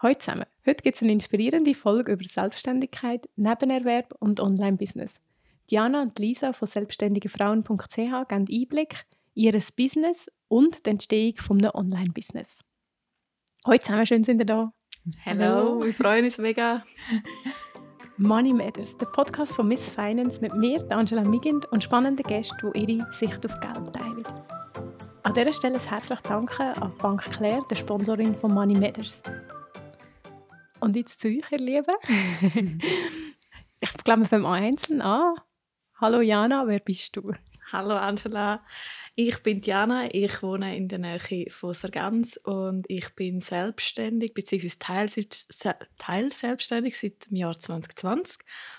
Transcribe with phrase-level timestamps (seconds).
[0.00, 0.44] Hallo zusammen.
[0.64, 5.20] Heute gibt es eine inspirierende Folge über Selbstständigkeit, Nebenerwerb und Online-Business.
[5.68, 12.60] Diana und Lisa von selbstständigefrauen.ch geben Einblick in ihr Business und die Entstehung eines Online-Business.
[13.66, 14.72] Hallo zusammen, schön sind ihr da.
[15.26, 16.84] Hallo, wir freuen uns mega.
[18.18, 22.92] Money Matters, der Podcast von Miss Finance mit mir, Angela Migind und spannenden Gästen, die
[22.92, 24.22] ihre Sicht auf Geld teilen.
[25.24, 29.24] An dieser Stelle ein herzliches Danke an Bank Claire, der Sponsorin von Money Matters.
[30.80, 31.94] Und jetzt zu euch, ihr Lieben.
[33.80, 35.34] ich glaube, wir fangen einzeln an.
[36.00, 37.32] Hallo Jana, wer bist du?
[37.70, 38.64] Hallo Angela,
[39.14, 45.26] ich bin Diana, ich wohne in der Nähe von Sargans und ich bin selbstständig bzw.
[45.98, 48.38] teilselbstständig seit dem Jahr 2020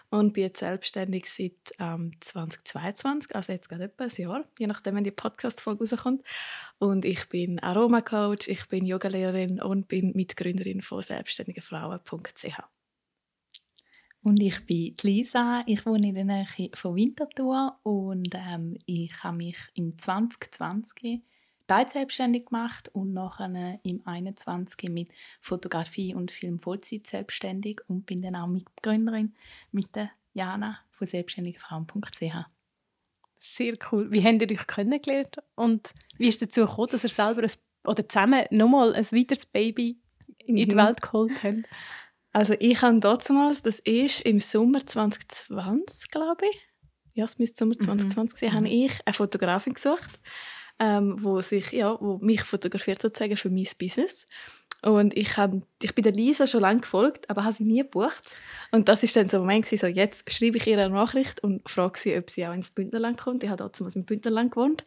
[0.10, 4.96] und bin jetzt selbstständig seit ähm, 2022, also jetzt gerade etwa ein Jahr, je nachdem,
[4.96, 6.24] wenn die Podcast-Folge rauskommt.
[6.80, 12.79] Und ich bin Aromacoach, ich bin Yogalehrerin und bin Mitgründerin von selbstständigefrauen.ch.
[14.22, 19.38] Und ich bin Lisa, ich wohne in der Nähe von Winterthur und ähm, ich habe
[19.38, 21.22] mich im 2020
[21.68, 28.36] teilselbstständig gemacht und nachher im 21 mit Fotografie und Film Vollzeit selbstständig und bin dann
[28.36, 29.36] auch Mitgründerin
[29.72, 32.50] mit der Jana von selbstständigefrauen.ch.
[33.38, 34.12] Sehr cool.
[34.12, 37.52] Wie habt ihr euch kennengelernt und wie ist dazu gekommen, dass ihr selber ein,
[37.86, 39.98] oder zusammen nochmal ein weiteres Baby
[40.40, 40.76] in die mhm.
[40.76, 41.64] Welt geholt habt?
[42.32, 46.70] Also ich habe damals, das ist im Sommer 2020, glaube ich,
[47.14, 48.46] ja, es müsste Sommer 2020 mhm.
[48.46, 50.20] sein, habe ich eine Fotografin gesucht,
[50.80, 54.26] ähm, wo, sich, ja, wo mich fotografiert sozusagen für mein Business.
[54.82, 55.52] Und ich, hab,
[55.84, 58.22] ich bin der Lisa schon lange gefolgt, aber habe sie nie gebucht.
[58.72, 61.70] Und das ist dann so ein Moment, so jetzt schreibe ich ihr eine Nachricht und
[61.70, 63.44] frage sie, ob sie auch ins Bündnerland kommt.
[63.44, 64.86] Ich habe damals im Bündnerland gewohnt.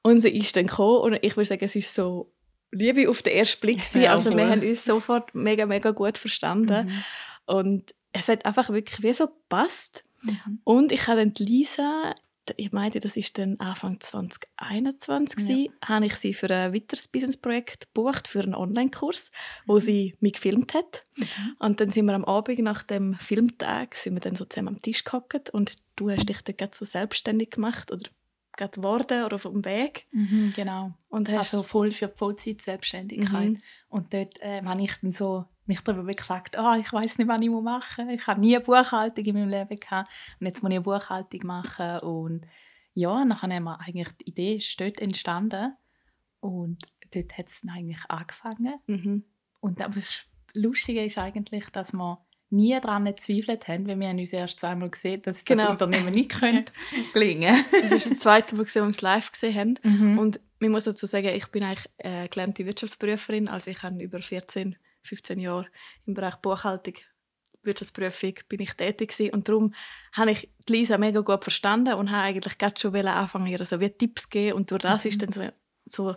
[0.00, 2.32] Und sie ist dann gekommen und ich würde sagen, es ist so
[2.70, 6.86] Liebe auf den ersten Blick Ja, also wir haben uns sofort mega, mega gut verstanden.
[6.86, 7.04] Mhm.
[7.46, 10.04] Und es hat einfach wirklich wie so gepasst.
[10.22, 10.60] Mhm.
[10.64, 12.14] Und ich habe dann Lisa,
[12.56, 15.72] ich meine, das ist dann Anfang 2021, ja.
[15.88, 19.30] habe ich sie für ein weiteres Businessprojekt gebucht, für einen Online-Kurs,
[19.66, 19.80] wo mhm.
[19.80, 21.04] sie mich gefilmt hat.
[21.16, 21.26] Mhm.
[21.58, 24.82] Und dann sind wir am Abend nach dem Filmtag sind wir dann so zusammen am
[24.82, 28.08] Tisch gehockt und du hast dich dann so selbstständig gemacht oder
[28.56, 30.06] geworden oder auf dem Weg.
[30.12, 30.92] Mhm, genau.
[31.08, 33.50] Und hast also voll für die Vollzeit-Selbstständigkeit.
[33.50, 33.62] Mhm.
[33.88, 37.40] Und dort äh, habe ich dann so mich darüber beklagt, oh, ich weiß nicht, was
[37.40, 38.14] ich machen muss.
[38.14, 40.10] Ich habe nie eine Buchhaltung in meinem Leben gehabt.
[40.40, 41.98] Und jetzt muss ich eine Buchhaltung machen.
[42.00, 42.46] Und
[42.94, 45.74] ja, dann haben wir eigentlich die Idee ist dort entstanden.
[46.40, 46.78] Und
[47.12, 48.74] dort hat es eigentlich angefangen.
[48.86, 49.24] Mhm.
[49.60, 50.24] Und das
[50.54, 52.18] Lustige ist eigentlich, dass man
[52.50, 55.62] nie daran gezweifelt haben, weil wir haben uns erst zweimal gesehen, dass genau.
[55.62, 56.72] das Unternehmen nicht könnte
[57.12, 59.78] gelingen Das ist das zweite Mal, wir uns live gesehen haben.
[59.82, 60.18] Mhm.
[60.18, 64.20] Und man muss dazu sagen, ich bin eigentlich äh, gelernte Wirtschaftsprüferin, also ich habe über
[64.20, 65.66] 14, 15 Jahre
[66.06, 66.94] im Bereich Buchhaltung,
[67.62, 69.34] Wirtschaftsprüfung bin ich tätig gewesen.
[69.34, 69.74] und darum
[70.12, 73.90] habe ich Lisa mega gut verstanden und habe eigentlich gerade schon anfangen, ihr so wie
[73.90, 75.10] Tipps geben und durch das mhm.
[75.10, 75.42] ist dann so,
[75.86, 76.16] so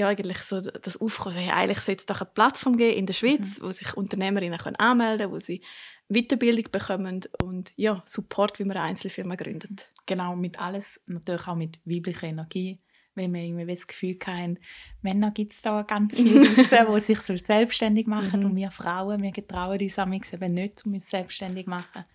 [0.00, 3.12] ja, eigentlich so das Aufkommen, hey, eigentlich sollte es doch eine Plattform geben in der
[3.12, 3.64] Schweiz, mhm.
[3.64, 5.60] wo sich Unternehmerinnen können anmelden können, wo sie
[6.08, 9.90] Weiterbildung bekommen und ja, Support, wie man eine Einzelfirma gründet.
[10.06, 12.80] Genau, mit alles, natürlich auch mit weiblicher Energie,
[13.14, 14.58] wenn wir irgendwie das Gefühl haben,
[15.02, 18.46] Männer gibt es da ganz viele Wissen, die sich so selbstständig machen mhm.
[18.46, 22.06] und wir Frauen, wir getrauen uns eben nicht, um uns selbstständig zu machen.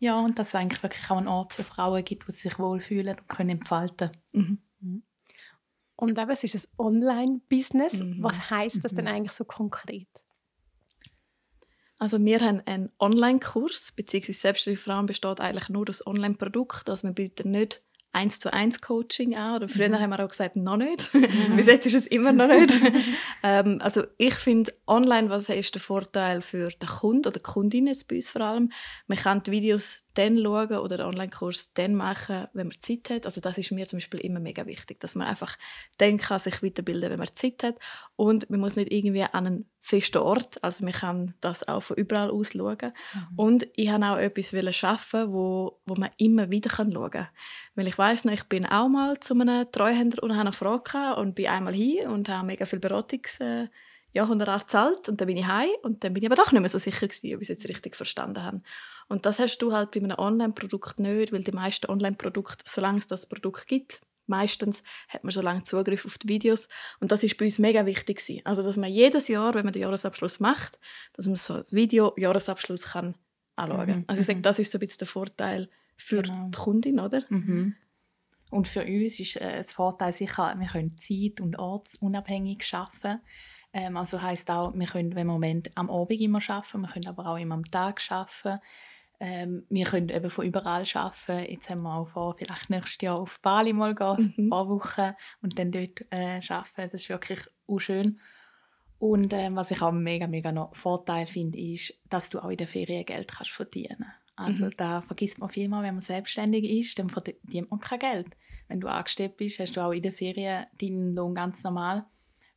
[0.00, 2.58] Ja, und dass es eigentlich wirklich auch einen Ort für Frauen gibt, wo sie sich
[2.58, 4.10] wohlfühlen und können entfalten.
[4.32, 4.40] Mhm.
[4.42, 4.58] mhm.
[6.00, 7.98] Und eben, es ist ein Online-Business.
[7.98, 8.22] Mhm.
[8.22, 8.96] Was heißt das mhm.
[8.96, 10.08] denn eigentlich so konkret?
[11.98, 16.88] Also wir haben einen Online-Kurs, beziehungsweise selbstständige Frauen besteht eigentlich nur aus Online-Produkt.
[16.88, 19.56] Also wir bieten nicht eins zu eins Coaching an.
[19.56, 20.00] Oder früher mhm.
[20.00, 21.12] haben wir auch gesagt, noch nicht.
[21.14, 21.28] Mhm.
[21.56, 22.74] Bis jetzt ist es immer noch nicht.
[23.42, 27.86] ähm, also ich finde online, was ist der Vorteil für den Kunden oder die Kundin
[27.86, 28.72] jetzt bei uns vor allem?
[29.06, 33.26] Man kann die Videos dann schauen oder den Online-Kurs dann machen, wenn man Zeit hat.
[33.26, 35.56] Also das ist mir zum Beispiel immer mega wichtig, dass man einfach
[35.98, 37.76] dann kann sich weiterbilden, wenn man Zeit hat.
[38.16, 41.96] Und man muss nicht irgendwie an einen festen Ort, also man kann das auch von
[41.96, 42.92] überall aus schauen.
[43.14, 43.28] Mhm.
[43.36, 47.28] Und ich habe auch etwas schaffen, wo, wo man immer wieder schauen kann.
[47.74, 51.16] Weil ich weiß noch, ich bin auch mal zu einem Treuhänder und habe eine Frage
[51.18, 53.68] und bin einmal hin und habe mega viel Beratungs äh,
[54.12, 56.60] ja, Honorar gezahlt und dann bin ich heim und dann bin ich aber doch nicht
[56.60, 58.60] mehr so sicher gewesen, ob ich es jetzt richtig verstanden habe.
[59.08, 63.06] Und das hast du halt bei einem Online-Produkt nicht, weil die meisten Online-Produkte, solange es
[63.06, 66.68] das Produkt gibt, meistens hat man so lange Zugriff auf die Videos
[67.00, 68.40] und das ist bei uns mega wichtig gewesen.
[68.44, 70.78] Also dass man jedes Jahr, wenn man den Jahresabschluss macht,
[71.12, 73.14] dass man so das Video Jahresabschluss kann
[73.56, 73.98] anschauen.
[73.98, 74.04] Mhm.
[74.06, 74.42] Also ich sage, mhm.
[74.42, 76.48] das ist so ein bisschen der Vorteil für genau.
[76.48, 77.24] die Kundin, oder?
[77.28, 77.76] Mhm.
[78.50, 83.20] Und für uns ist äh, das Vorteil sicher, wir können zeit- und ortsunabhängig arbeiten
[83.72, 87.26] Ähm, also heißt auch, wir können im Moment am Abend immer arbeiten, wir können aber
[87.26, 88.60] auch immer am Tag arbeiten.
[89.22, 91.52] Ähm, wir können eben von überall arbeiten.
[91.52, 94.46] Jetzt haben wir auch vor, vielleicht nächstes Jahr auf Bali mal gehen, mhm.
[94.46, 96.90] ein paar Wochen und dann dort äh, arbeiten.
[96.90, 98.18] Das ist wirklich auch schön.
[98.98, 102.56] Und ähm, was ich auch mega, mega noch Vorteil finde, ist, dass du auch in
[102.56, 104.06] der Ferien Geld kannst verdienen
[104.36, 104.74] Also mhm.
[104.76, 108.28] da vergisst man vielmal, wenn man selbstständig ist, dann verdient man kein Geld.
[108.68, 112.06] Wenn du angestellt bist, hast du auch in der Ferien deinen Lohn ganz normal.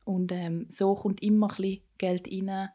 [0.04, 2.68] Und ähm, so kommt immer ein bisschen Geld rein,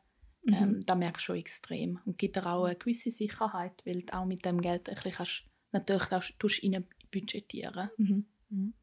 [0.49, 0.55] Mhm.
[0.55, 1.99] Ähm, das merkst du schon extrem.
[2.05, 5.11] Und gibt dir auch eine gewisse Sicherheit, weil du auch mit dem Geld ein bisschen
[5.11, 6.23] kannst, natürlich auch
[6.63, 8.25] rein budgetieren mhm.
[8.49, 8.73] mhm.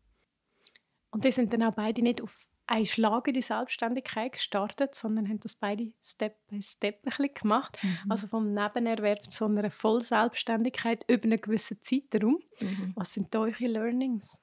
[1.10, 5.28] Und die sind dann auch beide nicht auf einen Schlag in die Selbstständigkeit gestartet, sondern
[5.28, 7.78] haben das beide Step by Step ein bisschen gemacht.
[7.82, 8.10] Mhm.
[8.10, 12.40] Also vom Nebenerwerb zu einer Vollselbstständigkeit über einen gewissen Zeitraum.
[12.60, 12.92] Mhm.
[12.96, 14.42] Was sind da eure Learnings?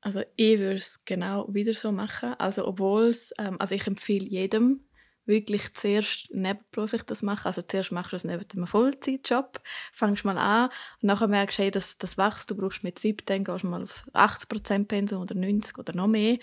[0.00, 2.34] Also ich würde es genau wieder so machen.
[2.34, 4.84] Also obwohl es, ähm, also ich empfehle jedem,
[5.26, 7.46] wirklich zuerst nebenberuflich das machen.
[7.46, 9.60] Also zuerst machst du das neben einem Vollzeitjob,
[9.92, 13.44] fängst mal an und nachher merkst du, hey, das, das wächst, du brauchst mit 17,
[13.44, 16.38] gehst mal auf 80% Pensum oder 90 oder noch mehr.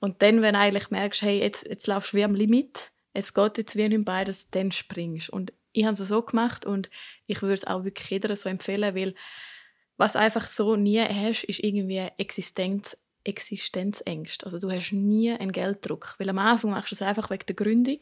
[0.00, 3.32] Und dann, wenn du eigentlich merkst, hey, jetzt, jetzt laufst du wie am Limit, es
[3.32, 6.90] geht jetzt wie nicht beides, dann springst Und ich habe es so gemacht und
[7.26, 9.14] ich würde es auch wirklich jeder so empfehlen, weil
[9.96, 12.96] was einfach so nie hast, ist irgendwie Existenz
[13.26, 14.46] Existenzängste.
[14.46, 17.56] Also du hast nie einen Gelddruck, weil am Anfang machst du es einfach wegen der
[17.56, 17.98] Gründung.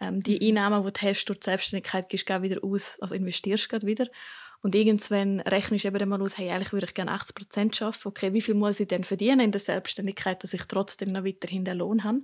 [0.00, 0.58] Ähm, die mhm.
[0.58, 4.06] Einnahmen, die du hast durch die Selbstständigkeit, gehst du wieder aus, also investierst du wieder.
[4.62, 8.08] Und irgendwann rechnest du eben mal aus, hey, eigentlich würde ich gerne 80 Prozent arbeiten.
[8.08, 11.64] Okay, wie viel muss ich denn verdienen in der Selbstständigkeit, dass ich trotzdem noch weiterhin
[11.64, 12.22] den Lohn habe?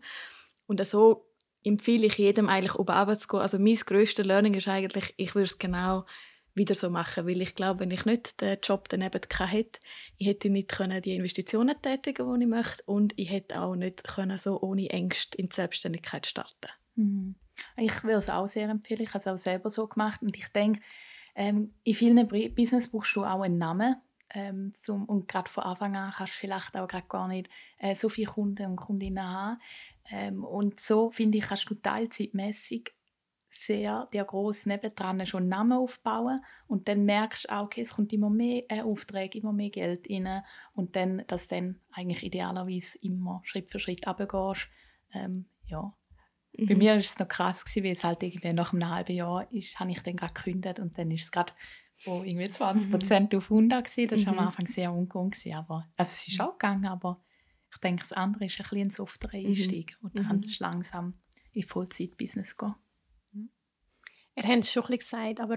[0.66, 1.26] Und so
[1.64, 3.42] empfehle ich jedem eigentlich, oben runterzugehen.
[3.42, 6.06] Also mein grösstes Learning ist eigentlich, ich würde es genau
[6.54, 9.80] wieder so machen, weil ich glaube, wenn ich nicht den Job daneben hätte,
[10.16, 14.04] ich hätte nicht können die Investitionen tätigen, die ich möchte und ich hätte auch nicht
[14.04, 16.70] können so ohne Ängste in die Selbstständigkeit starten.
[16.96, 17.34] Mhm.
[17.76, 19.02] Ich würde es auch sehr empfehlen.
[19.02, 20.80] Ich habe es auch selber so gemacht und ich denke,
[21.34, 23.96] ähm, in vielen Business brauchst du auch einen Namen.
[24.32, 28.08] Ähm, zum, und gerade von Anfang an kannst du vielleicht auch gar nicht äh, so
[28.08, 29.60] viele Kunden und Kundinnen haben.
[30.10, 32.92] Ähm, und so, finde ich, kannst du teilzeitmäßig
[33.50, 38.12] sehr dir groß nebendran schon Namen aufbauen und dann merkst du auch, okay, es kommt
[38.12, 40.42] immer mehr äh, Aufträge, immer mehr Geld rein
[40.72, 44.68] und dann, dass dann eigentlich idealerweise immer Schritt für Schritt runtergehst.
[45.12, 45.88] Ähm, ja.
[46.56, 46.66] Mhm.
[46.66, 49.52] Bei mir war es noch krass, gewesen, weil es halt irgendwie nach einem halben Jahr
[49.52, 51.52] ist, habe ich dann gerade gekündigt und dann ist es gerade
[52.04, 52.92] wo irgendwie 20 mhm.
[52.92, 53.38] Prozent mhm.
[53.38, 54.08] auf 100 gewesen.
[54.08, 54.38] Das war mhm.
[54.38, 57.20] am Anfang sehr ungewohnt aber also es ist auch gegangen, aber
[57.72, 59.46] ich denke, das andere ist ein bisschen ein softerer mhm.
[59.46, 60.52] Einstieg und dann mhm.
[60.58, 61.14] langsam
[61.52, 62.74] in Vollzeit-Business gehen.
[64.42, 65.56] Ihr habt es schon ein bisschen gesagt, aber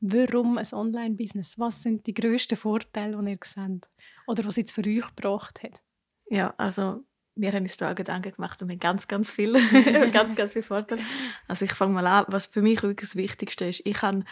[0.00, 1.58] warum ein Online-Business?
[1.58, 3.88] Was sind die grössten Vorteile, die ihr seht?
[4.26, 5.82] Oder was es für euch gebracht hat?
[6.26, 7.04] Ja, also
[7.36, 9.60] wir haben uns da Gedanken gemacht und wir haben ganz, ganz viele,
[10.12, 11.02] ganz, ganz viele Vorteile.
[11.48, 13.82] Also ich fange mal an, was für mich wirklich das Wichtigste ist.
[13.84, 14.26] Ich kann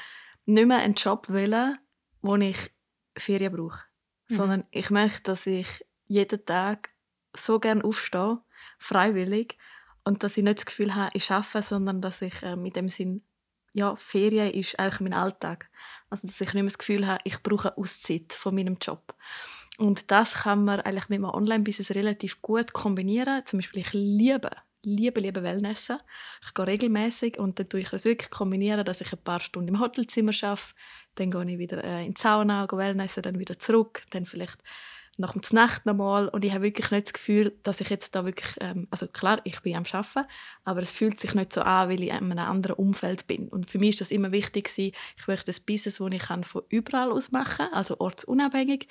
[0.47, 1.79] nicht mehr einen Job wählen,
[2.21, 2.71] wo ich
[3.17, 3.83] Ferien brauche,
[4.29, 4.37] mhm.
[4.37, 6.91] sondern ich möchte, dass ich jeden Tag
[7.35, 8.41] so gerne aufstehe,
[8.79, 9.59] freiwillig,
[10.05, 12.89] und dass ich nicht das Gefühl habe, ich arbeite, sondern dass ich äh, mit dem
[12.89, 13.23] Sinn
[13.75, 15.69] ja, Ferien ist eigentlich mein Alltag.
[16.11, 19.15] Also, dass ich nicht mehr das Gefühl habe, ich brauche Auszeit von meinem Job.
[19.79, 23.45] Und das kann man eigentlich mit einem Online-Business relativ gut kombinieren.
[23.47, 24.51] Zum Beispiel, ich liebe,
[24.85, 25.99] liebe, liebe Wellnessen.
[26.45, 29.69] Ich gehe regelmäßig und dann tue ich das wirklich kombinieren, dass ich ein paar Stunden
[29.69, 30.75] im Hotelzimmer arbeite,
[31.15, 34.59] dann gehe ich wieder äh, in die Sauna, gehe Wellnessen, dann wieder zurück, dann vielleicht
[35.19, 38.25] nach der Nacht nochmal und ich habe wirklich nicht das Gefühl, dass ich jetzt da
[38.25, 40.29] wirklich, ähm, also klar, ich bin am Arbeiten,
[40.65, 43.49] aber es fühlt sich nicht so an, weil ich in einem anderen Umfeld bin.
[43.49, 46.45] Und für mich ist das immer wichtig gewesen, ich möchte das Business, das ich kann,
[46.45, 48.89] von überall aus machen also ortsunabhängig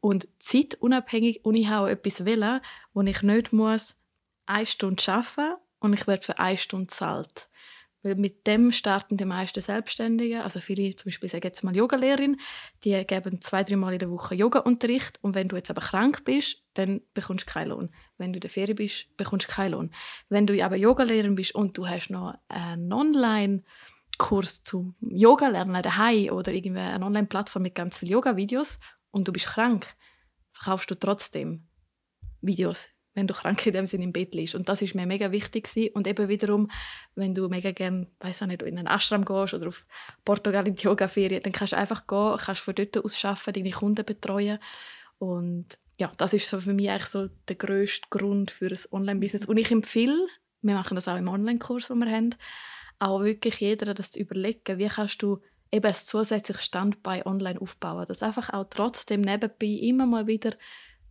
[0.00, 2.60] und zeitunabhängig und ich habe etwas wählen,
[2.92, 3.96] wo ich nicht muss
[4.46, 7.48] eine Stunde arbeiten und ich werde für eine Stunde zahlt.
[8.02, 12.40] Weil mit dem starten die meisten Selbstständigen, also viele, zum Beispiel sage jetzt mal Yogalehrerin,
[12.82, 16.24] die geben zwei, drei Mal in der Woche Yoga-Unterricht und wenn du jetzt aber krank
[16.24, 17.90] bist, dann bekommst du keinen Lohn.
[18.16, 19.90] Wenn du in der Ferien bist, bekommst du keinen Lohn.
[20.30, 26.30] Wenn du aber Yogalehrerin bist und du hast noch einen Online-Kurs zum Yoga lernen daheim
[26.30, 28.80] oder irgendwie eine Online-Plattform mit ganz vielen Yoga-Videos
[29.10, 29.94] und du bist krank,
[30.52, 31.66] verkaufst du trotzdem
[32.40, 34.54] Videos wenn du krank in dem Sinne im Bett liegst.
[34.54, 35.92] Und das ist mir mega wichtig gewesen.
[35.94, 36.70] Und eben wiederum,
[37.14, 39.84] wenn du mega gerne, weiß nicht, in einen Ashram gehst oder auf
[40.24, 43.70] Portugal in die Yoga-Ferien, dann kannst du einfach gehen, kannst von dort aus arbeiten, deine
[43.70, 44.58] Kunden betreuen.
[45.18, 45.66] Und
[45.98, 49.44] ja, das ist so für mich eigentlich so der grösste Grund für ein Online-Business.
[49.44, 50.26] Und ich empfehle,
[50.62, 52.34] wir machen das auch im Online-Kurs, den wir haben,
[53.00, 55.40] auch wirklich jeder das zu überlegen, wie kannst du
[55.72, 60.52] eben ein zusätzliches Standbein online aufbauen, dass einfach auch trotzdem nebenbei immer mal wieder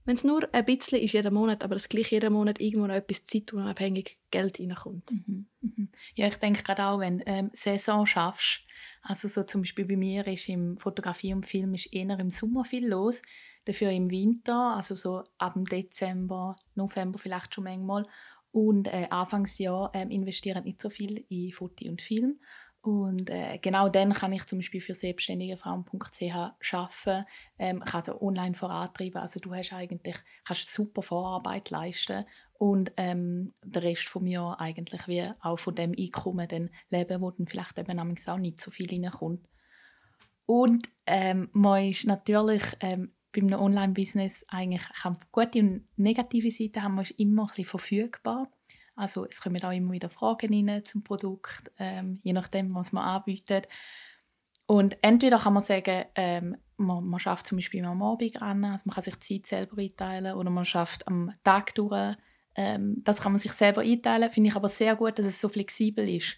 [0.05, 2.95] wenn es nur ein bisschen ist jeden Monat, aber es gleich jeden Monat irgendwo noch
[2.95, 5.11] etwas zeitunabhängig Geld reinkommt.
[5.11, 5.47] Mhm.
[5.61, 5.89] Mhm.
[6.15, 8.61] Ja, ich denke gerade auch, wenn du ähm, Saison schaffst,
[9.01, 12.65] also so zum Beispiel bei mir ist im Fotografie und Film ist eher im Sommer
[12.65, 13.21] viel los,
[13.65, 18.05] dafür im Winter, also so ab Dezember, November vielleicht schon manchmal
[18.51, 22.39] und äh, Anfangsjahr äh, investieren nicht so viel in Foto und Film
[22.81, 26.33] und äh, genau dann kann ich zum Beispiel für selbstständigefrauen.ch
[26.73, 27.25] arbeiten,
[27.57, 29.21] ähm, kann also online vorantreiben.
[29.21, 35.07] Also du hast eigentlich, kannst super Vorarbeit leisten und ähm, der Rest von mir eigentlich
[35.07, 38.89] wie auch von dem Einkommen dann leben, wo dann vielleicht eben auch nicht so viel
[38.89, 39.45] reinkommt.
[40.45, 46.81] Und ähm, man ist natürlich ähm, bei einem Online-Business eigentlich kann gute und negative Seiten
[46.81, 48.49] haben, man ist immer ein bisschen verfügbar.
[48.99, 53.05] Also es kommen auch immer wieder Fragen rein zum Produkt, ähm, je nachdem, was man
[53.05, 53.67] anbietet.
[54.65, 58.83] Und entweder kann man sagen, ähm, man, man schafft zum Beispiel am Abend an, also
[58.85, 62.15] man kann sich Zeit selber einteilen oder man schafft am Tag durch.
[62.55, 64.29] Ähm, das kann man sich selber einteilen.
[64.29, 66.37] Finde ich aber sehr gut, dass es so flexibel ist.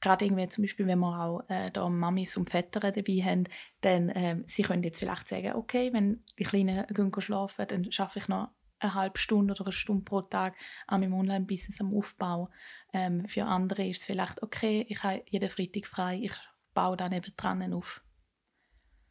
[0.00, 3.44] Gerade irgendwie zum Beispiel, wenn wir auch äh, da Mamis und Väter dabei haben,
[3.80, 8.20] dann ähm, sie können jetzt vielleicht sagen, okay, wenn die Kleinen gehen schlafen, dann schaffe
[8.20, 10.54] ich noch eine halbe Stunde oder eine Stunde pro Tag
[10.86, 12.50] an meinem Online-Business am Aufbau.
[12.92, 16.34] Ähm, für andere ist es vielleicht, okay, ich habe jeden Freitag frei, ich
[16.74, 18.02] baue dann eben dran auf.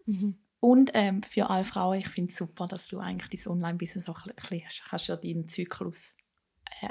[0.06, 0.38] Mhm.
[0.60, 4.26] Und ähm, für alle Frauen, ich finde es super, dass du eigentlich dein Online-Business auch
[4.26, 6.16] ein bisschen kannst ja deinen Zyklus
[6.82, 6.88] äh,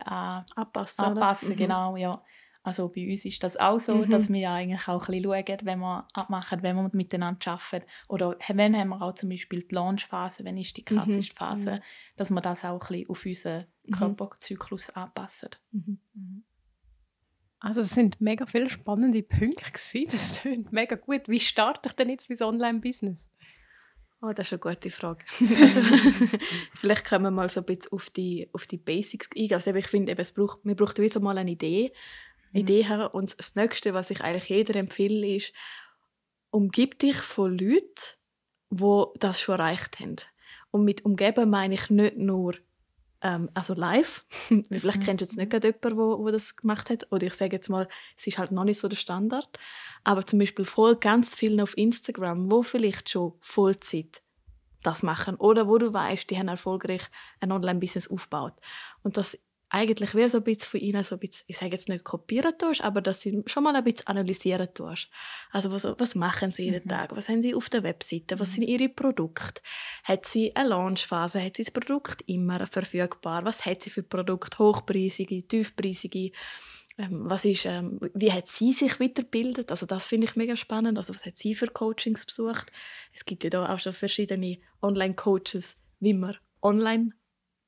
[0.54, 1.04] anpassen.
[1.04, 1.56] anpassen mhm.
[1.56, 2.22] genau, ja.
[2.66, 4.10] Also bei uns ist das auch so, mhm.
[4.10, 7.86] dass wir eigentlich auch ein bisschen schauen, wenn wir abmachen, wenn wir miteinander arbeiten.
[8.08, 10.96] Oder wenn haben wir auch zum Beispiel die Launchphase, wenn ist die mhm.
[10.96, 11.36] krasseste mhm.
[11.36, 11.80] Phase,
[12.16, 13.92] dass wir das auch ein bisschen auf unseren mhm.
[13.92, 15.50] Körperzyklus anpassen.
[15.70, 16.00] Mhm.
[16.14, 16.44] mhm.
[17.60, 20.08] Also es sind mega viele spannende Punkte gewesen.
[20.10, 21.28] Das klingt mega gut.
[21.28, 23.30] Wie starte ich denn jetzt mein Online-Business?
[24.22, 25.24] Oh, das ist eine gute Frage.
[25.40, 25.80] also,
[26.74, 29.54] vielleicht können wir mal so ein bisschen auf die, auf die Basics eingehen.
[29.54, 31.92] Also ich finde, es braucht, man braucht wieder mal eine Idee
[32.52, 32.60] mhm.
[32.60, 33.14] Idee her.
[33.14, 35.52] Und das Nächste, was ich eigentlich jeder empfehle, ist,
[36.50, 37.94] umgib dich von Leuten,
[38.70, 40.16] die das schon erreicht haben.
[40.70, 42.54] Und mit umgeben meine ich nicht nur
[43.22, 44.24] ähm, also live,
[44.70, 45.04] vielleicht mhm.
[45.04, 47.68] kennst du jetzt nicht jemanden, der wo, wo das gemacht hat, oder ich sage jetzt
[47.68, 49.58] mal, es ist halt noch nicht so der Standard,
[50.04, 54.22] aber zum Beispiel voll ganz vielen auf Instagram, wo vielleicht schon Vollzeit
[54.82, 57.02] das machen oder wo du weißt, die haben erfolgreich
[57.40, 58.54] ein Online-Business aufgebaut
[59.02, 59.38] und das
[59.68, 62.56] eigentlich wie so ein bisschen von ihnen so ein bisschen, ich sage jetzt nicht kopieren
[62.56, 65.08] tust, aber dass sie schon mal ein bisschen analysieren tust.
[65.50, 66.88] Also was, was machen sie jeden mhm.
[66.88, 67.16] Tag?
[67.16, 68.38] Was haben sie auf der Webseite?
[68.38, 68.54] Was mhm.
[68.54, 69.60] sind ihre Produkte?
[70.04, 71.42] Hat sie eine Launchphase?
[71.42, 73.44] Hat sie das Produkt immer verfügbar?
[73.44, 74.58] Was hat sie für Produkte?
[74.58, 76.30] Hochpreisige, tiefpreisige?
[76.98, 79.70] Ähm, was ist, ähm, wie hat sie sich weitergebildet?
[79.70, 80.96] Also das finde ich mega spannend.
[80.96, 82.70] Also was hat sie für Coachings besucht?
[83.12, 87.10] Es gibt ja da auch schon verschiedene Online-Coaches, wie man online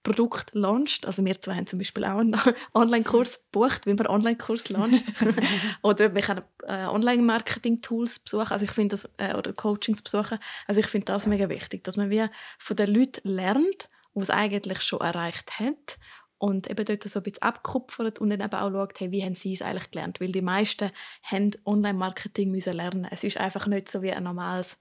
[0.02, 1.06] Produkt launcht.
[1.06, 2.36] Also wir zwei haben zum Beispiel auch einen
[2.74, 5.04] Online-Kurs gebucht, wie man Online-Kurs launcht.
[5.82, 10.38] oder wir können äh, Online-Marketing-Tools besuchen, also ich finde das, äh, oder Coachings besuchen.
[10.66, 12.26] Also ich finde das mega wichtig, dass man wie
[12.58, 13.88] von den Leuten lernt,
[14.20, 15.98] es eigentlich schon erreicht hat
[16.38, 19.34] und eben dort so ein bisschen abkupfert und dann eben auch schaut, hey, wie haben
[19.34, 20.20] sie es eigentlich gelernt?
[20.20, 20.90] Weil die meisten
[21.22, 23.08] haben Online-Marketing müssen lernen.
[23.10, 24.78] Es ist einfach nicht so wie ein normales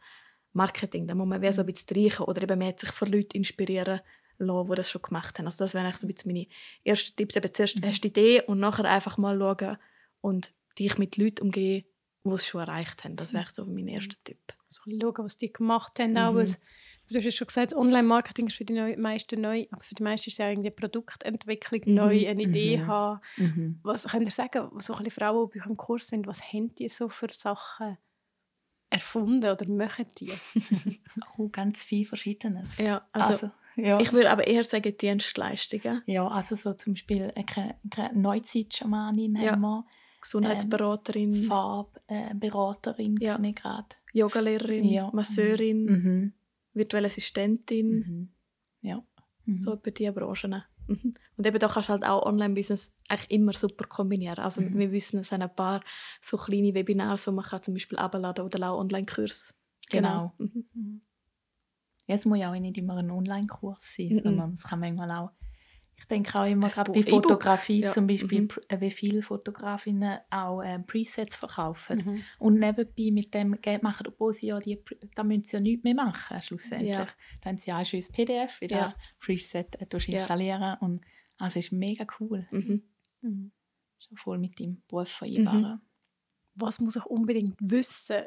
[0.54, 1.08] Marketing.
[1.08, 3.38] Da muss man wie so ein bisschen reichen oder eben man hat sich von Leuten
[3.38, 4.02] inspirieren
[4.38, 5.46] lassen, die das schon gemacht haben.
[5.46, 6.48] Also das wären so ein bisschen meine
[6.84, 7.36] ersten Tipps.
[7.36, 7.86] Eben zuerst mhm.
[7.86, 9.77] hast die Idee und nachher einfach mal schauen
[10.22, 11.86] und dich mit Leuten umgehen,
[12.24, 13.15] die es schon erreicht haben.
[13.15, 14.39] Das wäre so mein erster Tipp.
[14.67, 16.12] So schauen, was die gemacht haben.
[16.12, 16.17] Mhm.
[16.17, 16.60] Auch was,
[17.10, 20.29] du hast ja schon gesagt, Online-Marketing ist für die meisten neu, aber für die meisten
[20.29, 21.94] ist es ja irgendwie Produktentwicklung mhm.
[21.94, 22.88] neu, eine Idee mhm.
[22.88, 23.22] haben.
[23.38, 23.79] Mhm.
[23.84, 26.75] Was könnt ihr sagen, so ein Frauen, die bei euch im Kurs sind, was haben
[26.75, 27.98] die so für Sachen
[28.89, 30.32] erfunden oder machen die?
[31.38, 32.77] oh, ganz viel Verschiedenes.
[32.77, 34.00] Ja, also, also ja.
[34.00, 36.01] Ich würde aber eher sagen Dienstleistungen.
[36.05, 39.51] Ja, also so zum Beispiel eine, eine Neuzeit-Schamanin ja.
[39.51, 39.86] haben wir.
[40.22, 41.36] Gesundheitsberaterin.
[41.36, 43.36] Ähm, Farbberaterin, ja.
[43.36, 43.88] kenne ich gerade.
[44.13, 45.12] Yogalehrerin, ja.
[45.13, 46.34] Masseurin, mhm.
[46.74, 47.89] virtuelle Assistentin.
[47.89, 48.29] Mhm.
[48.81, 49.03] Ja.
[49.46, 49.57] Mhm.
[49.57, 50.63] So bei diesen Branchen.
[50.88, 51.13] Mhm.
[51.38, 54.39] Und eben da kannst du halt auch Online-Business eigentlich immer super kombinieren.
[54.39, 54.77] Also mhm.
[54.77, 55.81] wir wissen, es sind ein paar
[56.22, 59.53] so kleine Webinare, wo man kann zum Beispiel abladen oder auch Online-Kurs.
[59.89, 60.34] Genau.
[60.38, 60.51] genau.
[60.74, 61.01] Mhm.
[62.08, 64.20] Ja, es muss ja auch nicht immer ein Online-Kurs sein, mhm.
[64.24, 65.32] sondern es kann manchmal auch
[66.00, 67.90] ich denke auch immer, gerade bei Fotografie ja.
[67.90, 68.48] zum Beispiel.
[68.68, 72.22] Äh, wie viele Fotografinnen auch ähm, Presets verkaufen mhm.
[72.40, 74.80] und nebenbei mit dem Geld machen, obwohl sie ja die,
[75.16, 76.92] da müssen sie ja nichts mehr machen schlussendlich.
[76.94, 77.08] Ja.
[77.42, 78.96] Dann haben sie ja ein schönes PDF, wieder ja.
[79.20, 80.74] Preset äh, installieren ja.
[80.76, 81.02] und
[81.40, 82.48] also ist mega cool.
[82.52, 82.84] Mhm.
[83.22, 83.52] Mhm.
[83.98, 85.62] Schon voll mit dem Beruf vereinbaren.
[85.62, 85.82] Mhm.
[86.56, 88.24] Was muss ich unbedingt wissen,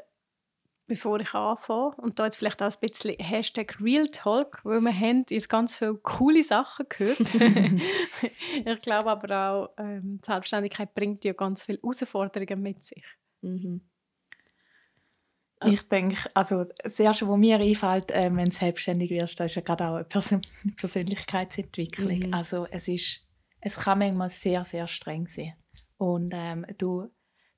[0.90, 1.94] bevor ich anfange.
[1.98, 5.76] Und da jetzt vielleicht auch ein bisschen Hashtag Real Talk, weil wir haben jetzt ganz
[5.76, 7.20] viele coole Sachen gehört.
[8.64, 13.04] ich glaube aber auch, ähm, die Selbstständigkeit bringt ja ganz viele Herausforderungen mit sich.
[13.40, 13.82] Mhm.
[15.64, 19.56] Ich denke, also das Erste, was mir einfällt, äh, wenn du selbstständig wirst, das ist
[19.56, 20.42] ja gerade auch eine Persön
[20.76, 22.18] Persönlichkeitsentwicklung.
[22.18, 22.34] Mhm.
[22.34, 23.28] Also es ist,
[23.60, 25.54] es kann manchmal sehr, sehr streng sein.
[25.98, 27.10] Und ähm, du,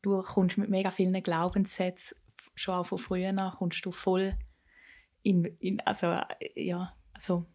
[0.03, 2.19] du kommst mit mega vielen Glaubenssätzen,
[2.63, 4.35] schon auch von früher nach, kommst du voll
[5.23, 7.47] in, in also äh, ja, also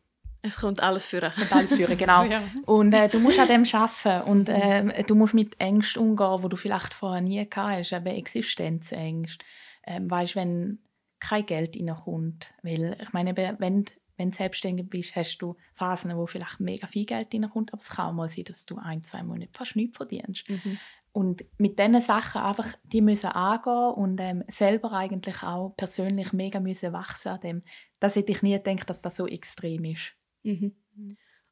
[0.42, 1.32] es kommt alles führen.
[1.34, 2.24] Kommt alles führen, genau.
[2.30, 2.42] ja.
[2.66, 6.48] Und äh, du musst an dem arbeiten und äh, du musst mit Ängsten umgehen, wo
[6.48, 9.44] du vielleicht vorher nie gehabt hast, eben Existenzängste
[9.86, 10.80] ähm, weißt, wenn
[11.20, 12.54] kein Geld reinkommt.
[12.62, 17.06] Weil ich meine, wenn, wenn du selbstständig bist, hast du Phasen, wo vielleicht mega viel
[17.06, 19.98] Geld reinkommt, aber es kann auch mal sein, dass du ein, zwei Monate fast nichts
[19.98, 20.48] verdienst.
[20.50, 20.78] Mhm.
[21.18, 26.60] Und mit diesen Sachen einfach, die müssen angehen und ähm, selber eigentlich auch persönlich mega
[26.60, 27.64] müssen wachsen an dem.
[28.00, 30.14] Das hätte ich nie gedacht, dass das so extrem ist.
[30.44, 30.76] Mhm.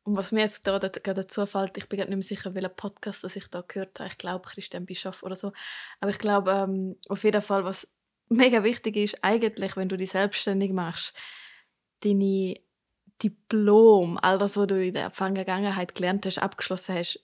[0.04, 3.24] Und was mir jetzt da gerade dazu fällt, ich bin nicht mehr sicher, welcher Podcast
[3.24, 4.08] das ich da gehört habe.
[4.08, 5.52] Ich glaube, Christian Bischof oder so.
[6.00, 7.92] Aber ich glaube, ähm, auf jeden Fall, was
[8.30, 11.16] mega wichtig ist, eigentlich, wenn du dich selbstständig machst,
[12.02, 12.60] deine
[13.24, 17.20] Diplom, all das, was du in der Vergangenheit gelernt hast, abgeschlossen hast,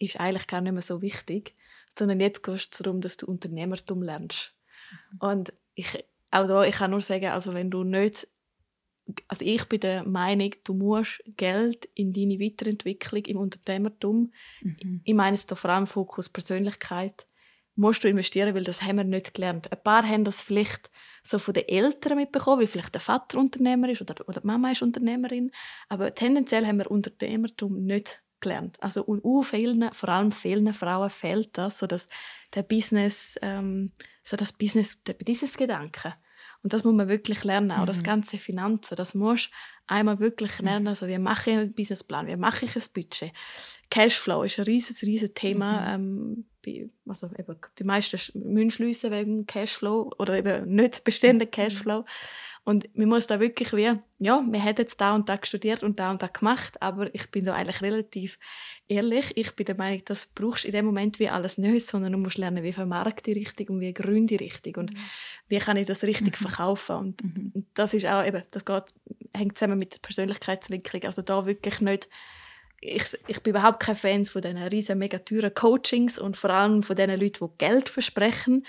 [0.00, 1.54] ist eigentlich gar nicht mehr so wichtig,
[1.98, 4.54] sondern jetzt geht es darum, dass du Unternehmertum lernst.
[4.90, 5.18] Mhm.
[5.20, 8.28] Und ich, auch da, ich kann nur sagen, also wenn du nicht,
[9.28, 15.00] also ich bin der Meinung, du musst Geld in deine Weiterentwicklung im Unternehmertum, mhm.
[15.04, 17.26] ich meine es da vor allem Fokus Persönlichkeit,
[17.76, 19.72] musst du investieren, weil das haben wir nicht gelernt.
[19.72, 20.90] Ein paar haben das vielleicht
[21.22, 24.70] so von den Eltern mitbekommen, weil vielleicht der Vater Unternehmer ist oder, oder die Mama
[24.70, 25.50] ist Unternehmerin.
[25.88, 28.76] Aber tendenziell haben wir Unternehmertum nicht gelernt.
[28.80, 32.08] Also und uh, vielen, vor allem vielen Frauen fehlt das, so dass
[32.54, 33.92] der Business, ähm,
[34.22, 36.14] so das Business, der Business-Gedanke.
[36.62, 37.86] Und das muss man wirklich lernen, auch mhm.
[37.86, 39.50] das ganze Finanzen, das muss
[39.86, 43.32] einmal wirklich lernen, also wie mache ich einen Businessplan, wie mache ich ein Budget.
[43.88, 45.98] Cashflow ist ein riesiges, riesiges Thema.
[45.98, 46.44] Mhm.
[46.64, 51.50] Ähm, also eben, die meisten müssen schliessen wegen Cashflow oder eben nicht bestehenden mhm.
[51.50, 52.04] Cashflow.
[52.70, 53.90] Und man muss da wirklich wie,
[54.20, 57.28] ja, wir haben jetzt da und da studiert und da und da gemacht, aber ich
[57.32, 58.38] bin da eigentlich relativ
[58.86, 59.32] ehrlich.
[59.34, 62.18] Ich bin der Meinung, das brauchst du in dem Moment wie alles nicht, sondern du
[62.18, 64.98] musst lernen, wie vermarkte ich richtig und wie gründe ich richtig und mhm.
[65.48, 66.46] wie kann ich das richtig mhm.
[66.46, 66.94] verkaufen.
[66.94, 67.50] Und, mhm.
[67.56, 68.94] und, das ist auch eben, das geht,
[69.34, 71.02] hängt zusammen mit der Persönlichkeitsentwicklung.
[71.02, 72.08] Also da wirklich nicht
[72.82, 76.82] ich, ich bin überhaupt kein Fan von diesen riesen mega teuren Coachings und vor allem
[76.82, 78.64] von den Leuten, die Geld versprechen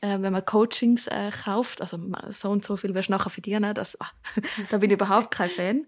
[0.00, 1.98] äh, wenn man Coachings äh, kauft, also
[2.30, 3.96] so und so viel wirst du nachher verdienen, das,
[4.70, 5.86] da bin ich überhaupt kein Fan.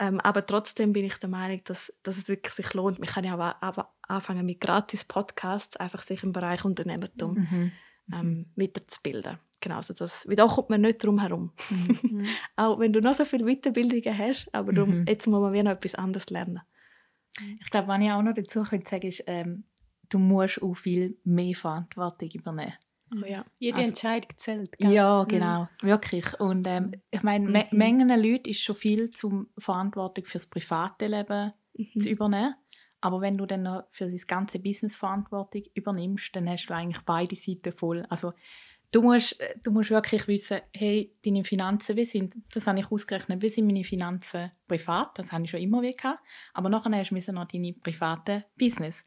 [0.00, 3.00] Ähm, aber trotzdem bin ich der Meinung, dass, dass es wirklich sich lohnt.
[3.00, 7.72] Man kann ja auch anfangen mit gratis Podcasts, einfach sich im Bereich Unternehmertum mhm.
[8.12, 9.38] ähm, weiterzubilden.
[9.60, 11.52] Genau, also das, da kommt man nicht drum herum.
[11.70, 12.26] Mhm.
[12.56, 15.04] auch wenn du noch so viele Weiterbildungen hast, aber du, mhm.
[15.08, 16.60] jetzt muss man wieder noch etwas anderes lernen.
[17.60, 19.64] Ich glaube, was ich auch noch dazu könnte sagen, ist, ähm,
[20.08, 22.74] du musst auch viel mehr Verantwortung übernehmen.
[23.12, 23.44] Oh ja.
[23.58, 24.76] Jede also, Entscheidung zählt.
[24.76, 24.92] Gell?
[24.92, 25.28] Ja, mhm.
[25.28, 25.86] genau, mhm.
[25.86, 26.40] wirklich.
[26.40, 27.78] Und ähm, ich meine, mhm.
[27.78, 32.00] Mengen Leute ist schon viel zum Verantwortung fürs private Leben mhm.
[32.00, 32.54] zu übernehmen.
[33.00, 37.04] Aber wenn du dann noch für das ganze Business Verantwortung übernimmst, dann hast du eigentlich
[37.04, 38.04] beide Seiten voll.
[38.08, 38.32] Also
[38.90, 43.42] du musst, du musst wirklich wissen, hey, deine Finanzen, wie sind, das habe ich ausgerechnet,
[43.42, 46.20] wie sind meine Finanzen privat, das habe ich schon immer gehabt,
[46.54, 49.06] aber nachher hast du noch deine privaten Business.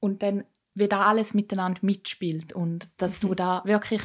[0.00, 3.28] Und dann wie da alles miteinander mitspielt und dass mhm.
[3.28, 4.02] du da wirklich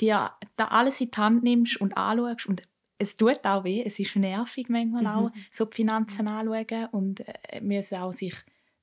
[0.00, 2.62] dir da alles in die Hand nimmst und anschaust und
[2.98, 5.08] es tut auch weh, es ist nervig manchmal mhm.
[5.08, 8.34] auch, so die Finanzen anschauen und äh, müssen auch sich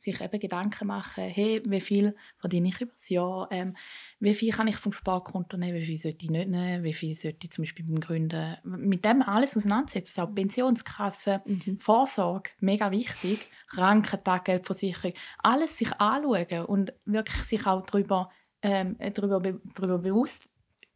[0.03, 3.75] sich eben Gedanken machen, hey, wie viel verdiene ich über das Jahr, ähm,
[4.19, 7.15] wie viel kann ich vom Sparkonto nehmen, wie viel sollte ich nicht nehmen, wie viel
[7.15, 11.79] sollte ich zum Beispiel beim Gründen, mit dem alles auseinandersetzen, auch Pensionskasse, mhm.
[11.79, 18.29] Vorsorge, mega wichtig, Krankentaggeldversicherung, alles sich anschauen und wirklich sich auch darüber,
[18.61, 19.41] ähm, darüber,
[19.75, 20.49] darüber bewusst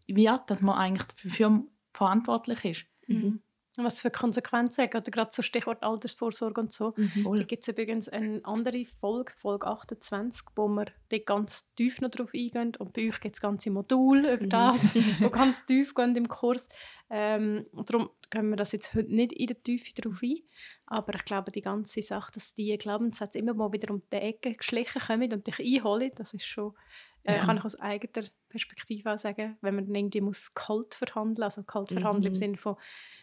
[0.07, 2.85] wird, dass man eigentlich für verantwortlich ist.
[3.07, 3.41] Mhm
[3.83, 4.95] was für Konsequenzen hat.
[4.95, 6.93] Oder gerade so Stichwort Altersvorsorge und so.
[6.95, 7.35] Mhm.
[7.35, 12.09] Da gibt es übrigens eine andere Folge, Folge 28, wo wir da ganz tief noch
[12.09, 12.73] drauf eingehen.
[12.77, 14.49] Und bei euch gibt es ganze Module über mhm.
[14.49, 16.67] das, wo ganz tief gehen im Kurs.
[17.09, 20.39] Ähm, darum können wir das jetzt heute nicht in der Tiefe drauf ein.
[20.85, 24.55] Aber ich glaube, die ganze Sache, dass die Glaubenssätze immer mal wieder um die Ecke
[24.55, 26.73] geschlichen kommen und dich einholen, das ist schon
[27.27, 27.45] äh, ja.
[27.45, 31.63] kann ich aus eigener Perspektive auch sagen, wenn man dann irgendwie muss kalt verhandeln, also
[31.63, 32.27] kalt verhandeln mhm.
[32.27, 32.77] im Sinne von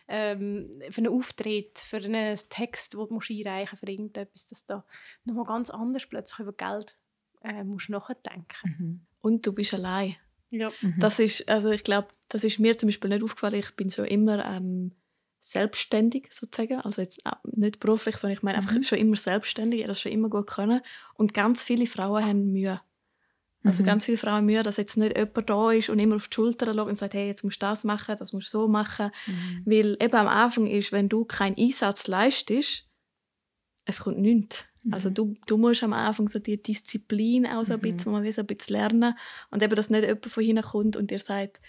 [0.08, 4.84] ähm, für einen Auftritt, für einen Text, den du musst einreichen für irgendetwas, dass da
[5.24, 6.98] nochmal ganz anders plötzlich über Geld
[7.42, 8.46] äh, musst nachdenken.
[8.62, 9.06] Mhm.
[9.22, 10.16] Und du bist allein.
[10.50, 10.70] Ja.
[10.82, 10.96] Mhm.
[10.98, 13.54] Das ist, also ich glaube, das ist mir zum Beispiel nicht aufgefallen.
[13.54, 14.92] Ich bin schon immer ähm,
[15.38, 18.82] selbstständig sozusagen, also jetzt nicht beruflich, sondern ich meine einfach mhm.
[18.82, 20.82] schon immer selbstständig, ich das schon immer gut können.
[21.14, 22.82] Und ganz viele Frauen haben Mühe.
[23.64, 23.86] Also mhm.
[23.86, 26.34] ganz viele Frauen haben Mühe, dass jetzt nicht jemand da ist und immer auf die
[26.34, 29.10] Schulter schaut und sagt, hey, jetzt musst du das machen, das musst du so machen.
[29.26, 29.62] Mhm.
[29.64, 32.86] Weil eben am Anfang ist, wenn du keinen Einsatz leistest,
[33.86, 34.66] es kommt nichts.
[34.90, 35.14] Also mhm.
[35.14, 38.20] du, du musst am Anfang so die Disziplin auch so ein bisschen, mhm.
[38.20, 39.14] mal so ein bisschen lernen
[39.50, 41.62] und eben, dass nicht jemand von hinten kommt und dir sagt,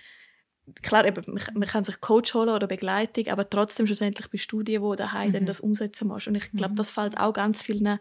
[0.81, 4.63] klar, eben, man, man kann sich Coach holen oder Begleitung, aber trotzdem schlussendlich bist du
[4.63, 5.33] die, die daheim mhm.
[5.33, 6.27] dann das umsetzen muss.
[6.27, 6.77] Und ich glaube, mhm.
[6.77, 7.99] das fällt auch ganz vielen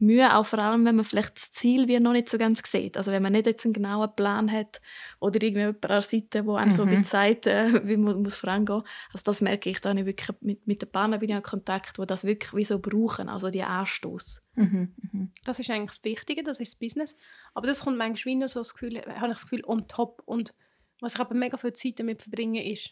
[0.00, 2.96] Mühe, auch vor allem, wenn man vielleicht das Ziel wie noch nicht so ganz sieht.
[2.96, 4.80] Also wenn man nicht jetzt einen genauen Plan hat
[5.20, 6.72] oder irgendjemand an der Seite, wo einem mhm.
[6.72, 7.02] so ein mhm.
[7.02, 8.82] bisschen sagt, äh, wie man muss vorangehen.
[9.12, 11.98] Also das merke ich, da ich wirklich mit, mit den Partnern bin ich in Kontakt,
[11.98, 14.42] die das wirklich wie so brauchen, also die Anstoß.
[14.54, 14.94] Mhm.
[15.12, 15.32] Mhm.
[15.44, 17.14] Das ist eigentlich das Wichtige, das ist das Business.
[17.54, 20.22] Aber das kommt manchmal wieder so das Gefühl, habe ich das Gefühl, on top.
[20.24, 20.54] Und
[21.00, 22.90] was ich aber mega viel Zeit damit verbringe, ist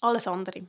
[0.00, 0.68] alles andere.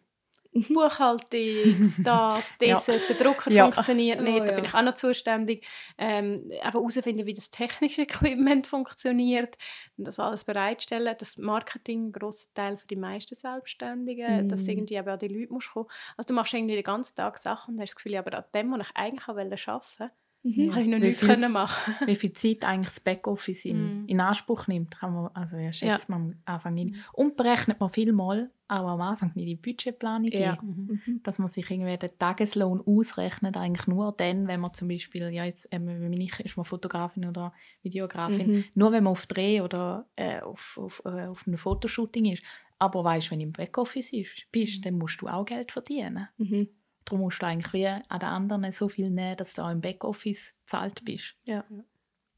[0.51, 0.73] Mhm.
[0.73, 3.15] Buchhaltung, das, dieses, ja.
[3.15, 3.63] der Drucker ja.
[3.63, 5.65] funktioniert nicht, oh, da bin ich auch noch zuständig.
[5.97, 9.57] Ähm, herausfinden, wie das technische Equipment funktioniert,
[9.97, 14.49] das alles bereitstellen, das Marketing, ein grosser Teil für die meisten Selbstständigen, mm.
[14.49, 15.87] dass irgendwie eben an die Leute musst kommen.
[16.15, 18.71] Also du machst irgendwie den ganzen Tag Sachen und hast das Gefühl, aber an dem,
[18.71, 20.11] was ich eigentlich auch arbeiten wollte,
[20.43, 20.71] Mhm.
[20.71, 21.95] Habe ich noch nicht können machen.
[22.05, 24.07] wie viel Zeit eigentlich das Backoffice in, mhm.
[24.07, 26.17] in Anspruch nimmt, kann man, also ja, schätzt ja.
[26.17, 26.95] man am Anfang nicht.
[27.13, 30.57] Und berechnet man vielmal auch am Anfang nicht die Budgetplanung ja.
[30.61, 31.01] Mhm.
[31.05, 31.23] mhm.
[31.23, 35.45] dass man sich irgendwie den Tageslohn ausrechnet, eigentlich nur dann, wenn man zum Beispiel, ja
[35.45, 38.63] jetzt, ähm, wenn ich ist man Fotografin oder Videografin, mhm.
[38.75, 42.43] nur wenn man auf Dreh oder äh, auf, auf, äh, auf einem Fotoshooting ist.
[42.79, 44.11] Aber weißt, wenn du im Backoffice
[44.51, 44.81] bist, mhm.
[44.83, 46.27] dann musst du auch Geld verdienen.
[46.37, 46.67] Mhm.
[47.07, 49.79] Darum musst du eigentlich wie an den anderen so viel nehmen, dass du auch im
[49.79, 51.35] Backoffice zahlt bist.
[51.45, 51.63] Ja.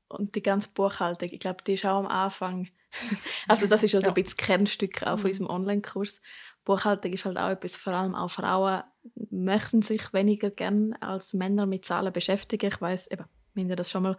[0.09, 2.69] Und die ganze Buchhaltung, ich glaube, die ist auch am Anfang.
[3.47, 5.25] also das ist ja so ein bisschen das Kernstück auch von mhm.
[5.25, 6.21] unserem Online-Kurs.
[6.65, 8.83] Buchhaltung ist halt auch etwas, vor allem auch Frauen
[9.31, 12.67] möchten sich weniger gern als Männer mit Zahlen beschäftigen.
[12.67, 14.17] Ich weiß eben, wir haben das schon mal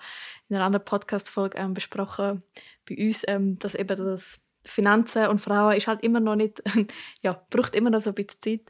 [0.49, 2.43] in einer anderen Podcast-Folge ähm, besprochen
[2.89, 6.63] bei uns, ähm, dass eben das Finanzen und Frauen ist halt immer noch nicht,
[7.23, 8.61] ja, braucht immer noch so ein bisschen Zeit.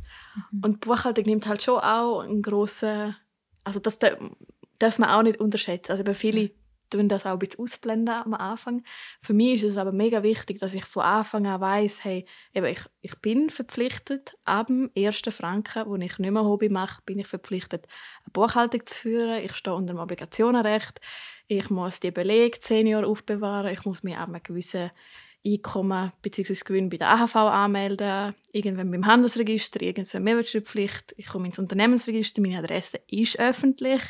[0.53, 0.65] Mhm.
[0.65, 3.17] Und Buchhaltung nimmt halt schon auch einen grossen,
[3.65, 5.93] also das darf man auch nicht unterschätzen.
[5.93, 6.51] Also bei viele
[6.91, 8.83] tun das auch ein bisschen ausblenden am Anfang.
[9.21, 12.67] Für mich ist es aber mega wichtig, dass ich von Anfang an weiß, hey, eben
[12.67, 17.19] ich, ich bin verpflichtet, ab dem ersten Franken, wo ich nicht mehr Hobby mache, bin
[17.19, 17.87] ich verpflichtet,
[18.25, 19.43] eine Buchhaltung zu führen.
[19.45, 21.01] Ich stehe unter dem Obligationenrecht.
[21.47, 23.73] Ich muss die Belege zehn Jahre aufbewahren.
[23.73, 24.91] Ich muss mich an einem gewissen
[25.45, 26.55] Einkommen bzw.
[26.65, 32.59] Gewinn bei der AHV anmelden, irgendwann beim Handelsregister, irgendwann Mehrwertsteuerpflicht, ich komme ins Unternehmensregister, meine
[32.59, 34.03] Adresse ist öffentlich,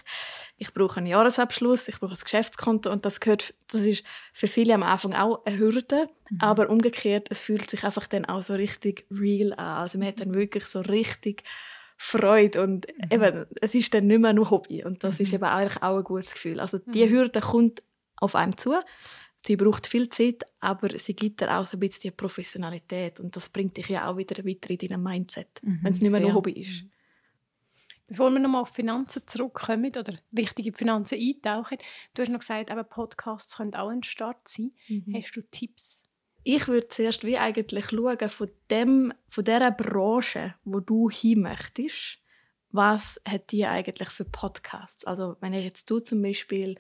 [0.57, 4.75] ich brauche einen Jahresabschluss, ich brauche ein Geschäftskonto und das gehört, das ist für viele
[4.75, 6.39] am Anfang auch eine Hürde, mhm.
[6.41, 10.21] aber umgekehrt, es fühlt sich einfach dann auch so richtig real an, also man hat
[10.21, 11.45] dann wirklich so richtig
[12.03, 13.13] Freude und mhm.
[13.13, 15.23] eben, es ist dann nicht mehr nur Hobby und das mhm.
[15.23, 16.59] ist eben eigentlich auch ein gutes Gefühl.
[16.59, 17.11] Also die mhm.
[17.11, 17.83] Hürde kommt
[18.17, 18.73] auf einem zu,
[19.47, 23.35] sie braucht viel Zeit, aber sie gibt dir auch so ein bisschen die Professionalität und
[23.35, 26.21] das bringt dich ja auch wieder weiter in deinem Mindset, mhm, wenn es nicht mehr
[26.21, 26.85] nur Hobby ist.
[26.85, 26.91] Mhm.
[28.09, 31.79] Bevor wir nochmal auf Finanzen zurückkommen oder die Finanzen eintauchen,
[32.15, 34.73] du hast noch gesagt, eben Podcasts können auch ein Start sein.
[34.89, 35.15] Mhm.
[35.15, 36.05] Hast du Tipps?
[36.43, 42.19] Ich würde zuerst wie eigentlich schauen von, dem, von dieser Branche, wo du hin möchtest,
[42.73, 45.05] was hat die eigentlich für Podcasts?
[45.05, 46.77] Also wenn ich jetzt du zum Beispiel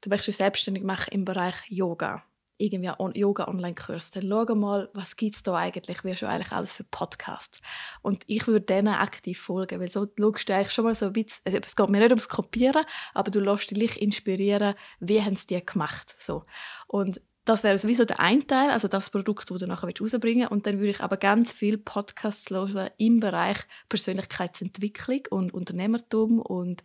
[0.00, 2.22] du möchtest dich selbstständig machen im Bereich Yoga,
[2.58, 6.74] irgendwie einen Yoga-Online-Kurs, dann schau mal, was gibt es da eigentlich, wie schon eigentlich alles
[6.74, 7.60] für Podcasts.
[8.02, 11.12] Und ich würde denen aktiv folgen, weil so schaust du eigentlich schon mal so ein
[11.12, 12.84] bisschen, also es geht mir nicht ums Kopieren,
[13.14, 16.14] aber du lässt dich inspirieren, wie haben sie die gemacht.
[16.18, 16.44] So.
[16.86, 20.52] Und das wäre sowieso der ein Teil, also das Produkt, das du nachher rausbringen willst.
[20.52, 23.58] Und dann würde ich aber ganz viele Podcasts hören im Bereich
[23.88, 26.82] Persönlichkeitsentwicklung und Unternehmertum und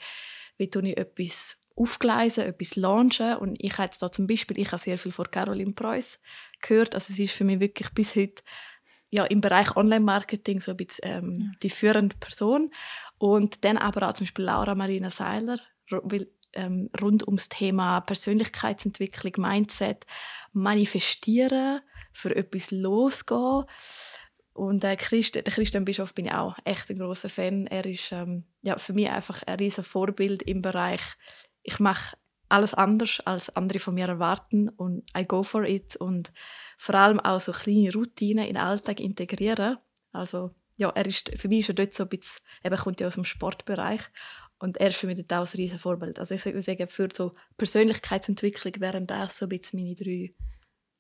[0.58, 3.36] wie tue ich etwas aufgleisen, etwas launchen.
[3.36, 6.20] Und ich habe jetzt da zum Beispiel, ich habe sehr viel von Caroline Preuss
[6.62, 6.96] gehört.
[6.96, 8.44] Also sie ist für mich wirklich bis heute
[9.10, 11.52] ja, im Bereich Online-Marketing so ein bisschen ähm, ja.
[11.64, 12.72] die führende Person.
[13.18, 15.60] Und dann aber auch zum Beispiel Laura Marina Seiler,
[15.90, 20.06] weil, ähm, rund ums Thema Persönlichkeitsentwicklung, Mindset,
[20.54, 21.82] Manifestieren,
[22.14, 23.66] für etwas losgehen.
[24.54, 27.68] Und äh, Christ, der Christian Bischof bin ich auch echt ein großer Fan.
[27.68, 31.02] Er ist ähm, ja, für mich einfach ein riesiges Vorbild im Bereich
[31.66, 32.16] ich mache
[32.48, 36.32] alles anders, als andere von mir erwarten und I go for it und
[36.78, 39.78] vor allem auch so kleine Routinen in den Alltag integrieren.
[40.12, 43.08] Also ja, er ist, für mich ist er dort so ein bisschen, er kommt ja
[43.08, 44.02] aus dem Sportbereich
[44.60, 46.20] und er ist für mich dort auch ein riesen Vorbild.
[46.20, 50.34] Also ich würde sagen, für so Persönlichkeitsentwicklung wären das so ein bisschen meine drei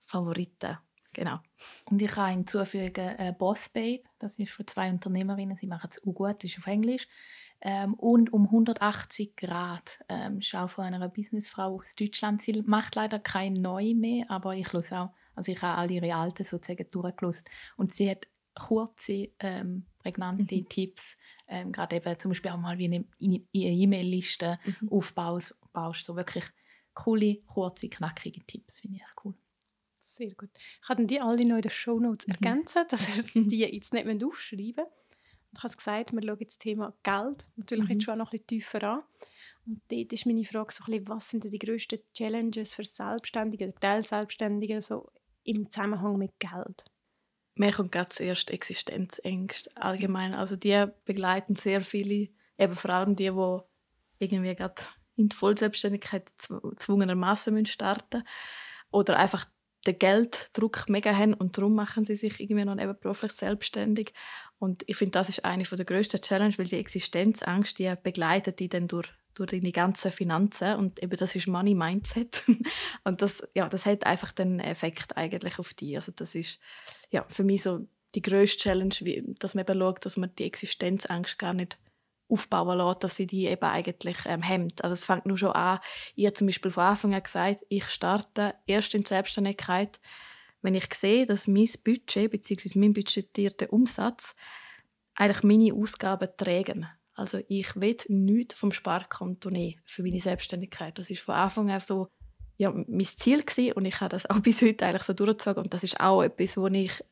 [0.05, 0.77] Favoriten.
[1.13, 1.39] Genau.
[1.85, 5.99] Und ich kann hinzufügen äh, Boss Babe, das ist von zwei Unternehmerinnen, sie machen es
[5.99, 7.07] auch gut, das ist auf Englisch.
[7.61, 12.41] Ähm, und um 180 Grad ähm, ist auch von einer Businessfrau aus Deutschland.
[12.41, 16.13] Sie macht leider kein Neu mehr, aber ich los auch, also ich habe all ihre
[16.13, 17.45] alten sozusagen durchgelesen
[17.77, 20.69] und sie hat kurze, ähm, prägnante mhm.
[20.69, 21.17] Tipps,
[21.49, 23.05] ähm, gerade eben zum Beispiel auch mal wie eine
[23.51, 24.91] E-Mail-Liste mhm.
[24.91, 26.45] aufbaust, baust, so wirklich
[26.93, 29.35] coole, kurze, knackige Tipps, finde ich cool.
[29.99, 30.51] Sehr gut.
[30.81, 32.33] Ich kann die alle noch in den Show Notes mhm.
[32.33, 35.04] ergänzen, dass ihr die jetzt nicht aufschreiben müsst.
[35.57, 37.91] Ich habe gesagt, wir schauen das Thema Geld natürlich mhm.
[37.91, 39.03] jetzt schon noch ein bisschen tiefer an.
[39.65, 43.65] Und dort ist meine Frage so ein bisschen, was sind die grössten Challenges für Selbstständige
[43.65, 45.11] oder Teilselbstständige so
[45.43, 46.85] im Zusammenhang mit Geld?
[47.55, 50.35] Mir kommt gerade zuerst Existenzängste allgemein.
[50.35, 53.59] Also die begleiten sehr viele, eben vor allem die, die
[54.19, 54.81] irgendwie gerade
[55.15, 56.29] in die Vollselbstständigkeit
[56.75, 58.27] zwungenermaßen starten müssen
[58.91, 59.45] oder einfach
[59.85, 64.13] den Gelddruck mega haben und darum machen sie sich irgendwie noch nebenberuflich selbstständig.
[64.59, 68.69] Und ich finde, das ist eine der grössten Challenges, weil die Existenzangst, die begleitet die
[68.69, 72.43] dann durch, durch deine ganzen Finanzen und eben das ist Money Mindset
[73.03, 75.95] und das, ja, das hat einfach den Effekt eigentlich auf die.
[75.95, 76.59] Also das ist
[77.11, 80.45] ja, für mich so die grösste Challenge, wie, dass man eben schaut, dass man die
[80.45, 81.77] Existenzangst gar nicht
[82.29, 84.83] aufbauen lässt, dass sie die eben eigentlich ähm, hemmt.
[84.83, 85.79] Also es fängt nur schon an,
[86.17, 89.99] habe zum Beispiel von Anfang an gesagt, ich starte erst in Selbstständigkeit,
[90.65, 92.79] wenn ich sehe, dass mein Budget bzw.
[92.79, 94.35] mein budgetierter Umsatz
[95.13, 96.87] eigentlich meine Ausgaben tragen.
[97.13, 100.99] Also ich will nichts vom Sparkonto nehmen für meine Selbstständigkeit.
[100.99, 102.09] Das ist von Anfang an so
[102.57, 105.73] ja, mein Ziel gewesen und ich habe das auch bis heute eigentlich so durchgezogen und
[105.73, 107.03] das ist auch etwas, wo ich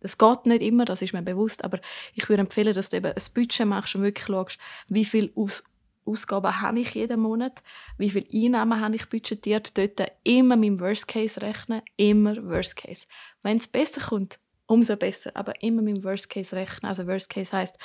[0.00, 1.80] das geht nicht immer, das ist mir bewusst, aber
[2.12, 5.64] ich würde empfehlen, dass du eben ein Budget machst und wirklich schaust, wie viel Aus
[6.04, 7.62] Ausgaben habe ich jeden Monat,
[7.98, 12.76] wie viele Einnahmen habe ich budgetiert, dort immer mit dem Worst Case rechnen, immer Worst
[12.76, 13.06] Case.
[13.42, 16.88] Wenn es besser kommt, umso besser, aber immer mit dem Worst Case rechnen.
[16.88, 17.76] Also Worst Case heißt,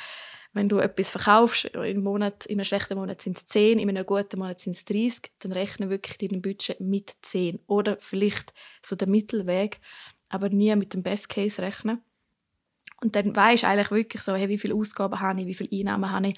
[0.54, 4.06] wenn du etwas verkaufst, im Monat, in einem schlechten Monat sind es 10, in einem
[4.06, 7.60] guten Monat sind es 30, dann rechne wirklich dein Budget mit 10.
[7.68, 8.54] Oder vielleicht
[8.84, 9.80] so der Mittelweg,
[10.30, 12.02] aber nie mit dem Best Case rechnen.
[13.02, 15.80] Und dann weisst du eigentlich wirklich so, hey, wie viele Ausgaben habe ich, wie viele
[15.80, 16.34] Einnahmen habe ich.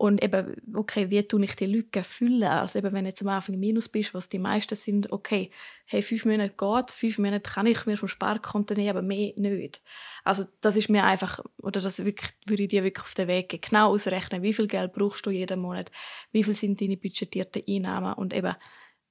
[0.00, 2.44] Und eben, okay, wie tue ich die Lücken füllen?
[2.44, 5.50] Also eben, wenn du jetzt am Anfang im Minus bist, was die meisten sind, okay,
[5.84, 9.82] hey, fünf Monate geht, fünf Monate kann ich mir vom Sparkonto nehmen, aber mehr nicht.
[10.24, 13.50] Also das ist mir einfach, oder das wirklich, würde ich dir wirklich auf den Weg
[13.50, 15.90] gehen, genau ausrechnen, wie viel Geld brauchst du jeden Monat,
[16.32, 18.56] wie viel sind deine budgetierten Einnahmen und eben,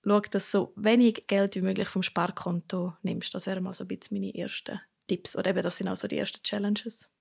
[0.04, 3.36] schau, dass so wenig Geld wie möglich vom Sparkonto nimmst.
[3.36, 6.08] Das wären mal so ein bisschen meine ersten Tipps oder eben das sind auch so
[6.08, 7.12] die ersten Challenges.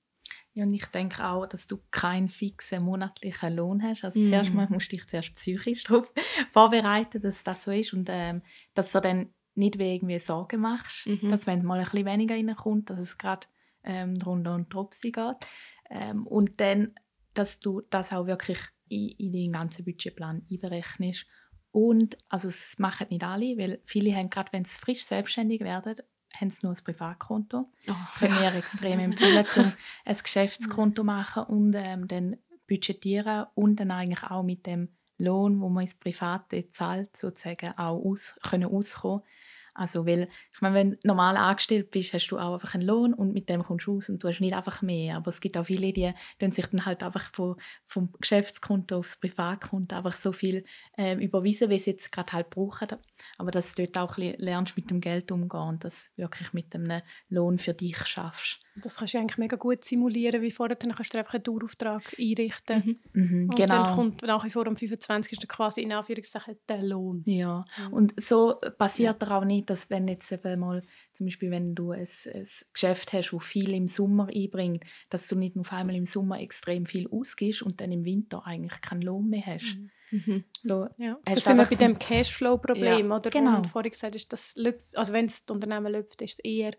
[0.59, 4.05] Ja, und ich denke auch, dass du keinen fixen monatlichen Lohn hast.
[4.05, 4.25] Also mm.
[4.25, 6.13] zuerst mal musst du dich zuerst psychisch darauf
[6.53, 8.43] vorbereiten, dass das so ist und ähm,
[8.75, 11.31] dass du dann nicht irgendwie Sorgen machst, mhm.
[11.31, 13.47] dass wenn es mal ein bisschen weniger reinkommt, dass es gerade
[13.85, 15.37] ähm, drunter und dropsy geht.
[15.91, 16.95] Ähm, und dann,
[17.35, 21.27] dass du das auch wirklich in, in den ganzen Budgetplan einberechnest.
[21.71, 25.95] Und, also es machen nicht alle, weil viele haben gerade, wenn sie frisch selbstständig werden,
[26.35, 27.71] haben sie nur ein Privatkonto.
[27.89, 28.53] Oh, Können ja.
[28.53, 29.73] wir extrem empfehlen, um
[30.05, 32.37] ein Geschäftskonto machen und ähm, dann
[32.67, 34.89] budgetieren und dann eigentlich auch mit dem
[35.19, 39.23] Lohn, wo man ins Private zahlt, sozusagen auch aus, können auskommen
[39.79, 43.15] also, weil, ich meine, wenn du normal angestellt bist, hast du auch einfach einen Lohn
[43.15, 45.17] und mit dem kommst du raus und du hast nicht einfach mehr.
[45.17, 47.55] Aber es gibt auch viele, die dann sich dann halt einfach von,
[47.87, 50.65] vom Geschäftskonto aufs Privatkonto einfach so viel
[50.97, 52.89] äh, überweisen, wie sie jetzt gerade halt brauchen.
[53.39, 57.01] Aber dass du dort auch lernst, mit dem Geld umzugehen und das wirklich mit einem
[57.29, 58.59] Lohn für dich schaffst.
[58.83, 62.03] Das kannst du eigentlich mega gut simulieren, wie vorher, dann kannst du einfach einen Dauerauftrag
[62.19, 62.99] einrichten.
[63.13, 63.23] Mhm.
[63.23, 63.63] Mhm, genau.
[63.63, 65.49] Und dann kommt nach wie vor am 25.
[65.49, 67.23] quasi in Anführungszeichen der Lohn.
[67.27, 67.93] Ja, mhm.
[67.93, 69.37] und so passiert ja.
[69.37, 73.33] auch nicht, dass wenn jetzt eben mal, zum Beispiel wenn du ein, ein Geschäft hast,
[73.33, 77.63] das viel im Sommer einbringt, dass du nicht auf einmal im Sommer extrem viel ausgibst
[77.63, 79.77] und dann im Winter eigentlich keinen Lohn mehr hast.
[79.77, 79.91] Mhm.
[80.11, 80.45] Mhm.
[80.59, 81.19] So, ja.
[81.25, 83.31] Das sind wir bei dem Cashflow-Problem, ja, oder?
[83.31, 83.57] Genau.
[83.59, 84.55] Und vorhin gesagt ist, dass
[84.95, 86.73] also wenn das Unternehmen läuft, ist es eher,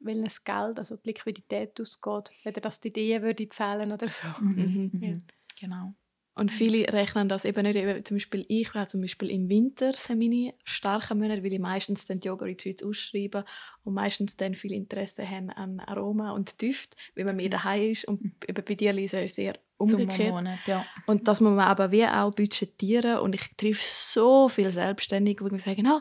[0.00, 4.28] weil das Geld, also die Liquidität ausgeht, weder dass die Ideen würde fehlen oder so.
[4.40, 4.90] Mhm.
[4.92, 5.02] mhm.
[5.04, 5.16] Ja.
[5.60, 5.94] Genau.
[6.34, 7.76] Und viele rechnen das eben nicht.
[7.76, 12.06] Eben, zum Beispiel ich war zum Beispiel im Winter meine starken Monate, weil ich meistens
[12.06, 13.44] dann die Yoga Retreats ausschreibe
[13.84, 17.50] und meistens dann viel Interesse haben an Aroma und Düft, weil man mehr mhm.
[17.50, 18.06] daheim ist.
[18.06, 20.30] Und eben bei dir, Lisa, ist es sehr umgekehrt.
[20.30, 20.86] Monat, ja.
[21.06, 23.18] Und das muss man aber wie auch budgetieren.
[23.18, 26.00] Und ich treffe so viele Selbstständige, die sagen, oh,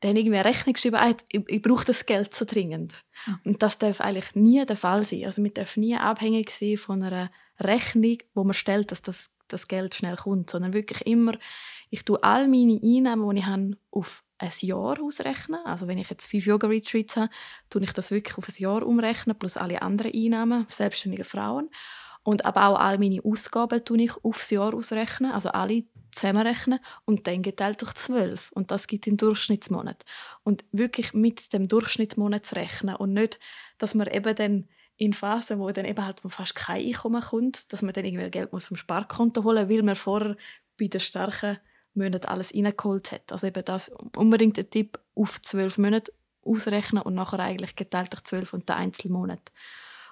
[0.00, 2.94] dann irgendwie eine Rechnung geschrieben, ah, ich, ich brauche das Geld so dringend.
[3.44, 5.24] Und das darf eigentlich nie der Fall sein.
[5.24, 9.66] Also wir dürfen nie abhängig sein von einer Rechnung, wo man stellt, dass das das
[9.66, 11.32] Geld schnell kommt, sondern wirklich immer,
[11.90, 15.60] ich tue all meine Einnahmen, die ich habe, auf ein Jahr ausrechnen.
[15.64, 17.30] Also wenn ich jetzt fünf Yoga-Retreats habe,
[17.70, 21.70] tue ich das wirklich auf ein Jahr umrechnen, plus alle anderen Einnahmen, selbstständige Frauen.
[22.22, 25.84] Und aber auch all meine Ausgaben tue ich aufs Jahr ausrechnen, also alle
[26.18, 28.50] zusammenrechnen und dann geteilt durch zwölf.
[28.52, 30.04] Und das gibt den Durchschnittsmonat.
[30.42, 33.38] Und wirklich mit dem Durchschnittsmonat zu rechnen und nicht,
[33.78, 37.82] dass man eben dann in Phasen, wo dann eben halt fast kein Einkommen kommt, dass
[37.82, 40.36] man dann irgendwie Geld muss vom Sparkonto holen, weil man vorher
[40.78, 41.58] bei den starken
[41.94, 43.32] Monaten alles reingeholt hat.
[43.32, 48.24] Also eben das unbedingt ein Tipp auf zwölf Monate ausrechnen und nachher eigentlich geteilt durch
[48.24, 49.52] zwölf und der Einzelmonat.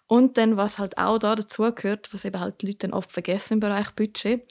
[0.09, 3.11] Und dann, was halt auch da dazu gehört, was eben halt die Leute dann oft
[3.11, 4.43] vergessen im Bereich Budget,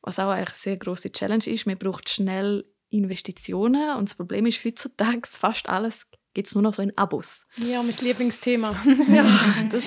[0.00, 4.46] was auch eigentlich eine sehr große Challenge ist, man braucht schnell Investitionen und das Problem
[4.46, 7.46] ist heutzutage fast alles gibt es nur noch so in Abos.
[7.56, 8.74] Ja, mein Lieblingsthema.
[9.12, 9.26] ja,
[9.70, 9.84] das,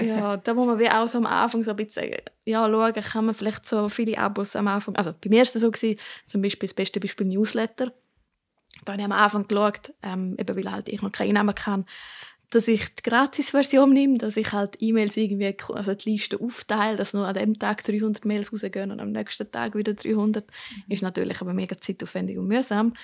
[0.00, 2.10] ja, da muss man wie auch so am Anfang so ein bisschen
[2.44, 5.52] ja, schauen, kann man vielleicht so viele Abos am Anfang, also bei mir war es
[5.52, 7.92] so, gewesen, zum Beispiel das beste Beispiel Newsletter.
[8.84, 11.84] Da habe ich am Anfang geschaut, ähm, eben weil halt ich noch keinen Namen kann,
[12.50, 17.12] dass ich die Gratis-Version nehme, dass ich halt E-Mails irgendwie, also die Liste aufteile, dass
[17.12, 20.46] nur an dem Tag 300 Mails rausgehen und am nächsten Tag wieder 300.
[20.46, 20.92] Mhm.
[20.92, 22.94] Ist natürlich aber mega zeitaufwendig und mühsam.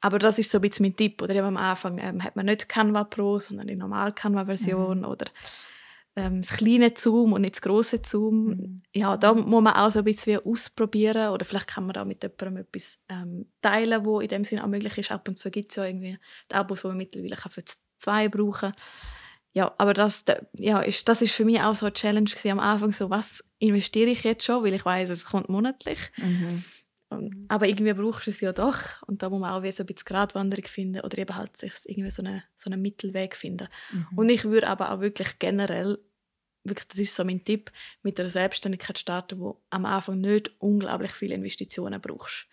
[0.00, 1.20] Aber das ist so ein bisschen mein Tipp.
[1.20, 5.00] Oder am Anfang ähm, hat man nicht Canva Pro, sondern die normale Canva-Version.
[5.00, 5.04] Mhm.
[5.04, 5.26] Oder
[6.16, 8.46] ähm, das kleine Zoom und nicht das große Zoom.
[8.46, 8.82] Mhm.
[8.94, 11.30] Ja, da muss man auch so ein bisschen ausprobieren.
[11.30, 14.68] Oder vielleicht kann man da mit jemandem etwas ähm, teilen, wo in dem Sinne auch
[14.68, 15.12] möglich ist.
[15.12, 16.18] Ab und zu gibt es ja irgendwie
[16.50, 17.64] die Abos, die man mittlerweile für
[17.96, 18.72] zwei brauchen
[19.56, 20.22] ja, aber das,
[20.58, 24.10] ja, ist, das ist für mich auch so eine Challenge am Anfang, so was investiere
[24.10, 25.98] ich jetzt schon, weil ich weiß, es kommt monatlich.
[26.18, 26.62] Mhm.
[27.10, 27.46] Mhm.
[27.48, 29.02] Aber irgendwie brauchst du es ja doch.
[29.06, 31.72] Und da muss man auch wie so ein bisschen Gratwanderung finden oder eben halt sich
[31.86, 33.68] irgendwie so, eine, so einen Mittelweg finden.
[33.92, 34.18] Mhm.
[34.18, 35.96] Und ich würde aber auch wirklich generell,
[36.64, 41.12] wirklich, das ist so mein Tipp, mit einer Selbstständigkeit starten, wo am Anfang nicht unglaublich
[41.12, 42.46] viele Investitionen brauchst.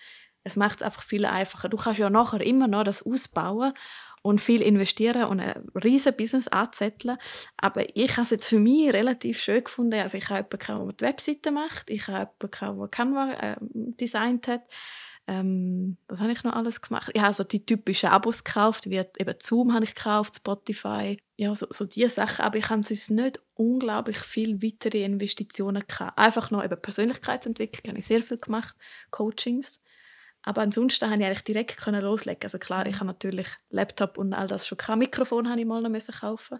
[0.45, 1.67] Es macht es einfach viel einfacher.
[1.67, 3.73] Du kannst ja nachher immer noch das ausbauen
[4.23, 7.17] und viel investieren und ein riesen Business anzetteln.
[7.57, 9.99] Aber ich habe es jetzt für mich relativ schön gefunden.
[9.99, 11.89] Also ich habe jemanden, der die Webseite macht.
[11.89, 14.63] Ich habe jemanden, der Canva äh, designt hat.
[15.27, 17.11] Ähm, was habe ich noch alles gemacht?
[17.13, 21.55] Ich habe also die typischen Abos gekauft, wie eben Zoom habe ich gekauft, Spotify, ja,
[21.55, 22.43] so, so diese Sachen.
[22.43, 26.17] Aber ich habe sonst nicht unglaublich viel weitere Investitionen gehabt.
[26.17, 28.75] Einfach noch eben Persönlichkeitsentwicklung habe ich sehr viel gemacht,
[29.11, 29.81] Coachings.
[30.43, 32.43] Aber ansonsten konnte ich eigentlich direkt können loslegen.
[32.43, 34.99] Also klar, ich habe natürlich Laptop und all das schon gehabt.
[34.99, 36.59] Mikrofon habe ich mal noch müssen kaufen.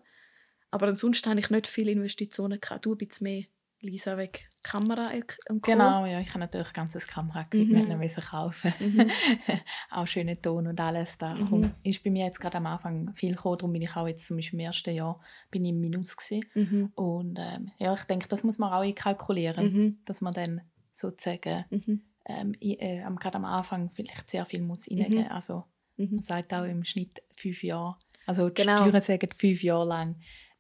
[0.72, 2.86] Aber ansonsten habe ich nicht viele Investitionen gehabt.
[2.86, 3.44] Du bist mehr
[3.82, 5.12] Lisa weg Kamera
[5.50, 5.72] und Co.
[5.72, 7.98] Genau, ja, ich habe natürlich ein ganzes Kameraequipment mhm.
[7.98, 8.74] müssen kaufen.
[8.80, 9.12] Mhm.
[9.92, 11.36] auch schöne Ton und alles da.
[11.36, 11.74] Mhm.
[11.84, 14.38] ist bei mir jetzt gerade am Anfang viel gekommen, darum bin ich auch jetzt zum
[14.38, 15.20] Beispiel im ersten Jahr
[15.52, 16.16] bin ich im Minus
[16.56, 16.92] Mhm.
[16.96, 19.98] Und ähm, ja, ich denke, das muss man auch einkalkulieren, mhm.
[20.06, 20.62] dass man dann
[20.94, 25.26] sozusagen mhm ähm, äh, gerade am Anfang vielleicht sehr viel muss reingeben.
[25.26, 25.32] Mhm.
[25.32, 25.64] Also
[25.98, 26.10] mhm.
[26.12, 27.98] man sagt auch im Schnitt fünf Jahre.
[28.26, 28.88] Also die genau.
[28.88, 30.16] Steuern sagen fünf Jahre lang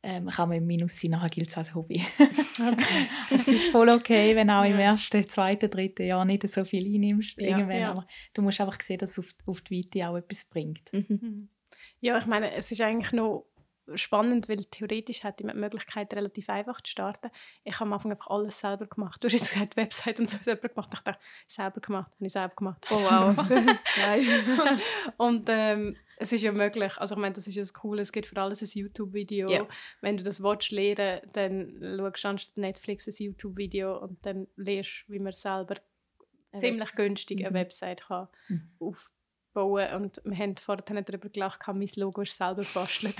[0.05, 2.03] ähm, kann man im Minus sein, nachher gilt es als Hobby.
[2.55, 3.07] Okay.
[3.31, 4.69] es ist voll okay, wenn auch ja.
[4.69, 7.35] im ersten, zweiten, dritten Jahr nicht so viel einnimmst.
[7.37, 7.79] Ja, irgendwann.
[7.79, 7.89] Ja.
[7.89, 10.93] Aber du musst einfach sehen, dass es auf, auf die Weite auch etwas bringt.
[10.93, 11.05] Mhm.
[11.09, 11.49] mhm.
[11.99, 13.47] Ja, ich meine, es ist eigentlich noch
[13.95, 17.29] spannend, weil theoretisch hätte man die Möglichkeit, relativ einfach zu starten.
[17.63, 19.23] Ich habe am Anfang einfach alles selber gemacht.
[19.23, 20.89] Du hast jetzt gesagt, Website und so selber gemacht.
[20.93, 22.85] Ich dachte, selber gemacht, habe ich selber gemacht.
[22.89, 23.37] Oh wow.
[25.17, 28.11] und ähm, es ist ja möglich, also ich meine, das ist ja das Coole, es
[28.11, 29.49] gibt für alles ein YouTube-Video.
[29.49, 29.67] Yeah.
[30.01, 35.03] Wenn du das willst lernen, dann schaust du anstatt Netflix ein YouTube-Video und dann lernst
[35.07, 35.75] wie man selber
[36.51, 36.95] eine ziemlich Website.
[36.95, 37.55] günstig eine mhm.
[37.55, 38.71] Website kann mhm.
[38.79, 39.22] aufbauen
[39.53, 43.15] bauen und wir haben vorhin darüber gelacht, mein Logo ist selber gebastelt.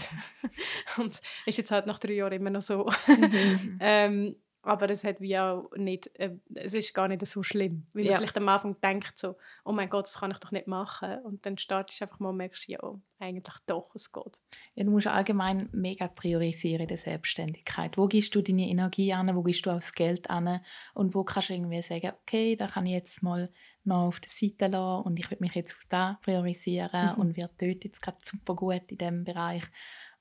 [0.98, 2.90] und ist jetzt halt nach drei Jahren immer noch so.
[3.08, 3.78] Mhm.
[3.80, 8.04] ähm, aber es hat wie auch nicht, äh, es ist gar nicht so schlimm, wie
[8.04, 8.18] man ja.
[8.18, 11.46] vielleicht am Anfang denkt so, oh mein Gott, das kann ich doch nicht machen und
[11.46, 12.80] dann startest du einfach mal und merkst, ja,
[13.20, 14.42] eigentlich doch, es geht.
[14.76, 17.98] Ja, du musst allgemein mega priorisieren in der Selbstständigkeit.
[17.98, 20.62] Wo gibst du deine Energie an, wo gibst du auch das Geld an
[20.94, 23.52] und wo kannst du irgendwie sagen, okay, da kann ich jetzt mal
[23.86, 27.22] noch auf der Seite lassen und ich will mich jetzt auf da priorisieren mhm.
[27.22, 29.64] und werde dort jetzt gerade super gut in diesem Bereich.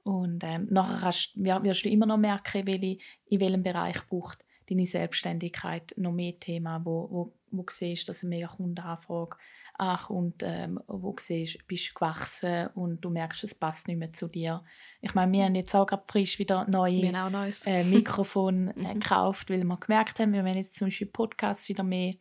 [0.04, 4.86] Und ähm, nachher kannst, wirst du immer noch merken, welche, in welchem Bereich braucht deine
[4.86, 9.36] Selbstständigkeit noch mehr Themen, wo, wo, wo du siehst, dass eine mega Kundenanfrage
[9.78, 14.12] ankommt, ähm, wo du siehst, bist du gewachsen und du merkst, es passt nicht mehr
[14.12, 14.62] zu dir.
[15.00, 19.00] Ich meine, wir haben jetzt auch gerade frisch wieder neue äh, Mikrofon äh, mhm.
[19.00, 22.14] gekauft, weil wir gemerkt haben, wir werden jetzt zum Beispiel Podcasts wieder mehr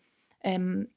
[0.43, 0.89] ähm,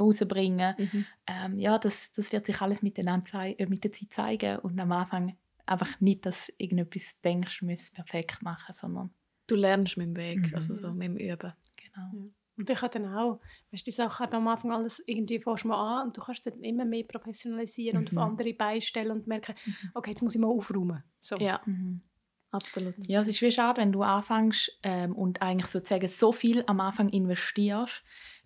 [0.00, 0.74] rausbringen.
[0.78, 1.06] Mhm.
[1.26, 4.92] Ähm, ja, das, das wird sich alles miteinander äh, mit der Zeit zeigen und am
[4.92, 9.10] Anfang einfach nicht, dass du irgendetwas denkst, du müsstest perfekt machen, sondern
[9.46, 10.54] du lernst mit dem Weg, mhm.
[10.54, 11.52] also so mit dem Üben.
[11.76, 12.30] Genau.
[12.56, 16.08] Und ich habe dann auch, weißt, die Sachen am Anfang alles irgendwie fährst mal an
[16.08, 18.06] und du kannst dann immer mehr professionalisieren mhm.
[18.06, 19.90] und auf andere beistellen und merken, mhm.
[19.94, 21.02] okay, jetzt muss ich mal aufräumen.
[21.18, 21.36] So.
[21.38, 22.02] Ja, mhm.
[22.50, 22.94] absolut.
[23.08, 26.80] Ja, es ist wie schade, wenn du anfängst ähm, und eigentlich sozusagen so viel am
[26.80, 28.02] Anfang investierst,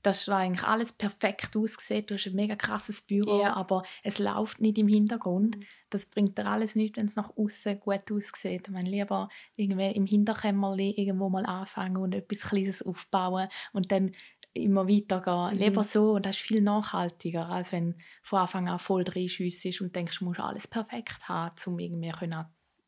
[0.06, 2.10] dass eigentlich alles perfekt aussieht.
[2.10, 3.56] Du hast ein mega krasses Büro, ja.
[3.56, 5.56] aber es läuft nicht im Hintergrund.
[5.56, 5.64] Mhm.
[5.90, 8.68] Das bringt dir alles nicht, wenn es nach außen gut aussieht.
[8.68, 14.12] Ich meine, lieber irgendwie im Hinterkämmerli irgendwo mal anfangen und etwas Kleines aufbauen und dann
[14.52, 15.54] immer weitergehen.
[15.54, 15.64] Mhm.
[15.64, 19.96] Lieber so und das ist viel nachhaltiger, als wenn von Anfang an voll ist und
[19.96, 22.12] denkst, du musst alles perfekt haben, um irgendwie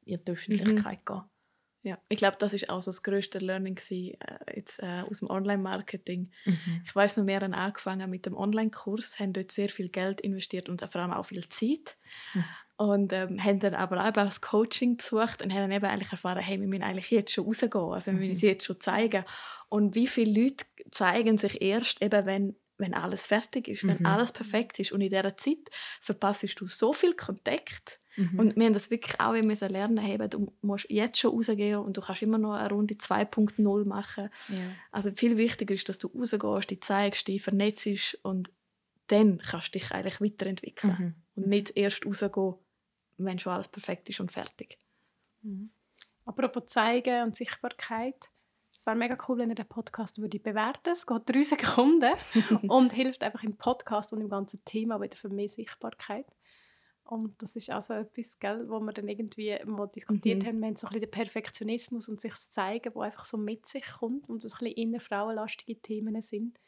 [0.05, 1.14] in die Öffentlichkeit mhm.
[1.14, 1.23] gehen
[1.83, 5.20] ja, ich glaube, das ist auch so das größte Learning gewesen, äh, jetzt, äh, aus
[5.20, 6.31] dem Online-Marketing.
[6.45, 6.83] Mhm.
[6.85, 10.68] Ich weiß noch, wir haben angefangen mit dem Online-Kurs, haben dort sehr viel Geld investiert
[10.68, 11.97] und vor allem auch viel Zeit.
[12.35, 12.45] Mhm.
[12.76, 16.39] Und ähm, haben dann aber auch das Coaching besucht und haben dann eben eigentlich erfahren,
[16.39, 18.33] hey, wir müssen eigentlich jetzt schon rausgehen, also wir müssen mhm.
[18.33, 19.24] es jetzt schon zeigen.
[19.68, 24.07] Und wie viele Leute zeigen sich erst eben, wenn wenn alles fertig ist, wenn mhm.
[24.07, 24.93] alles perfekt ist.
[24.93, 25.68] Und in dieser Zeit
[26.01, 28.39] verpasst du so viel Kontakt Mhm.
[28.39, 31.97] Und wir haben das wirklich auch müssen lernen, hey, du musst jetzt schon rausgehen und
[31.97, 34.29] du kannst immer noch eine Runde 2.0 machen.
[34.49, 34.57] Ja.
[34.91, 38.51] Also viel wichtiger ist, dass du rausgehst, dich zeigst, dich vernetzt und
[39.07, 40.97] dann kannst du dich eigentlich weiterentwickeln.
[40.99, 41.14] Mhm.
[41.37, 42.55] Und nicht erst rausgehen,
[43.19, 44.79] wenn schon alles perfekt ist und fertig.
[45.43, 45.71] Mhm.
[46.25, 48.31] Apropos Zeigen und Sichtbarkeit.
[48.77, 52.14] Es wäre mega cool, wenn ihr den Podcast würde bewerten Es geht drei Sekunden
[52.69, 56.27] und hilft einfach im Podcast und im ganzen Thema wieder für mehr Sichtbarkeit.
[57.09, 60.47] Und das ist auch so etwas, gell, wo wir dann irgendwie mal diskutiert mhm.
[60.47, 60.61] haben.
[60.61, 63.85] Wir haben so ein bisschen den Perfektionismus und sich Zeigen, wo einfach so mit sich
[63.99, 66.59] kommt und das ein bisschen inner frauenlastige Themen sind,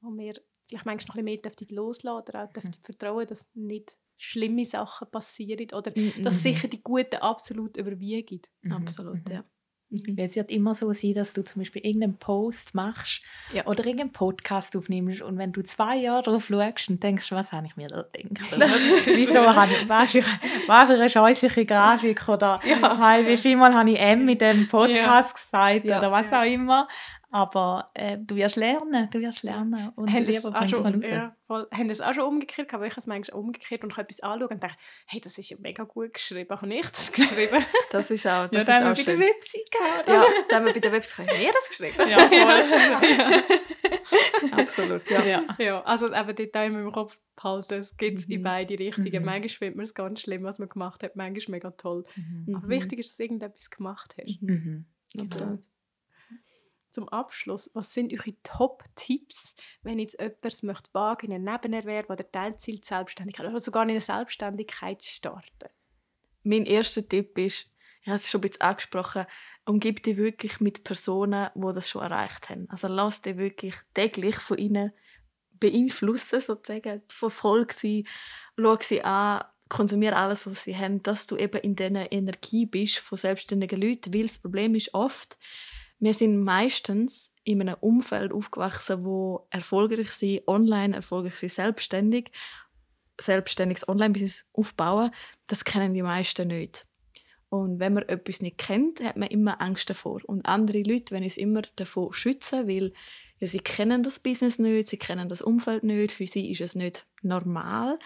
[0.00, 0.34] wo wir
[0.68, 2.72] vielleicht manchmal noch ein bisschen mehr loslassen oder auch mhm.
[2.80, 6.22] vertrauen, dass nicht schlimme Sachen passieren oder mhm.
[6.22, 8.40] dass sicher die Guten absolut überwiegen.
[8.62, 8.72] Mhm.
[8.72, 9.32] Absolut, mhm.
[9.32, 9.44] ja.
[9.92, 10.16] Mhm.
[10.16, 13.20] Es wird immer so sein, dass du zum Beispiel irgendeinen Post machst
[13.52, 13.66] ja.
[13.66, 17.66] oder irgendeinen Podcast aufnimmst und wenn du zwei Jahre darauf schaust und denkst, was habe
[17.66, 18.52] ich mir da gedacht?
[19.06, 20.22] Wieso habe ich, was für,
[20.66, 22.98] was für eine scheußliche Grafik oder ja.
[22.98, 25.74] hey, wie viel Mal habe ich M mit dem Podcast ja.
[25.74, 26.88] gesagt oder was auch immer.
[27.34, 29.88] Aber äh, du wirst lernen, du wirst lernen.
[29.96, 33.00] Und haben lieber auch schon, ja, voll, haben das auch schon umgekehrt, aber ich habe
[33.00, 34.76] es manchmal umgekehrt und ich etwas anschauen und denke,
[35.06, 37.64] hey, das ist ja mega gut geschrieben, habe ich das geschrieben?
[37.90, 39.18] das ist auch, das ja, ist auch schön.
[39.18, 40.08] bei der Website gehabt.
[40.08, 42.10] Ja, da haben wir bei der Website, haben wir das geschrieben?
[42.10, 43.42] Ja, voll.
[44.50, 44.58] ja.
[44.58, 45.24] Absolut, ja.
[45.24, 45.42] ja.
[45.56, 45.82] ja.
[45.84, 48.34] Also eben dort auch im Kopf behalten, es gibt es mhm.
[48.34, 49.22] in beide Richtungen.
[49.22, 49.24] Mhm.
[49.24, 52.04] Manchmal findet man es ganz schlimm, was man gemacht hat, manchmal mega toll.
[52.14, 52.56] Mhm.
[52.56, 54.42] Aber wichtig ist, dass du irgendetwas gemacht hast.
[54.42, 54.84] Mhm.
[55.18, 55.60] Absolut
[56.92, 62.30] zum Abschluss, was sind eure Top-Tipps, wenn jetzt jemand möchte wagen, in einen Nebenerwerb oder
[62.30, 65.68] Teilziel Selbstständigkeit oder sogar in eine Selbstständigkeit zu starten?
[66.44, 67.70] Mein erster Tipp ist,
[68.02, 69.26] ich habe es schon ein bisschen angesprochen,
[69.64, 72.68] umgib dich wirklich mit Personen, die das schon erreicht haben.
[72.68, 74.92] Also lass dich wirklich täglich von ihnen
[75.60, 78.06] beeinflussen, sozusagen, verfolge sie,
[78.58, 82.98] schau sie an, konsumiere alles, was sie haben, dass du eben in dieser Energie bist
[82.98, 85.38] von selbstständigen Leuten, weil das Problem ist oft,
[86.02, 92.32] wir sind meistens in einem Umfeld aufgewachsen, wo erfolgreich sind, online erfolgreich sind, selbstständig,
[93.20, 95.12] selbstständiges Online-Business aufbauen.
[95.46, 96.88] Das kennen die meisten nicht.
[97.50, 100.20] Und wenn man etwas nicht kennt, hat man immer Angst davor.
[100.24, 102.92] Und andere Leute wollen es immer davor schützen, weil
[103.38, 106.74] ja, sie kennen das Business nicht, sie kennen das Umfeld nicht, für sie ist es
[106.74, 108.00] nicht normal.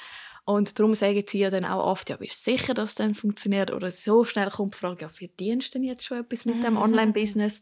[0.47, 3.14] Und darum sagen sie ja dann auch oft, ja, bist du sicher, dass das dann
[3.14, 3.72] funktioniert?
[3.72, 6.76] Oder so schnell kommt die Frage, ja, verdienst du denn jetzt schon etwas mit dem
[6.76, 7.61] Online-Business?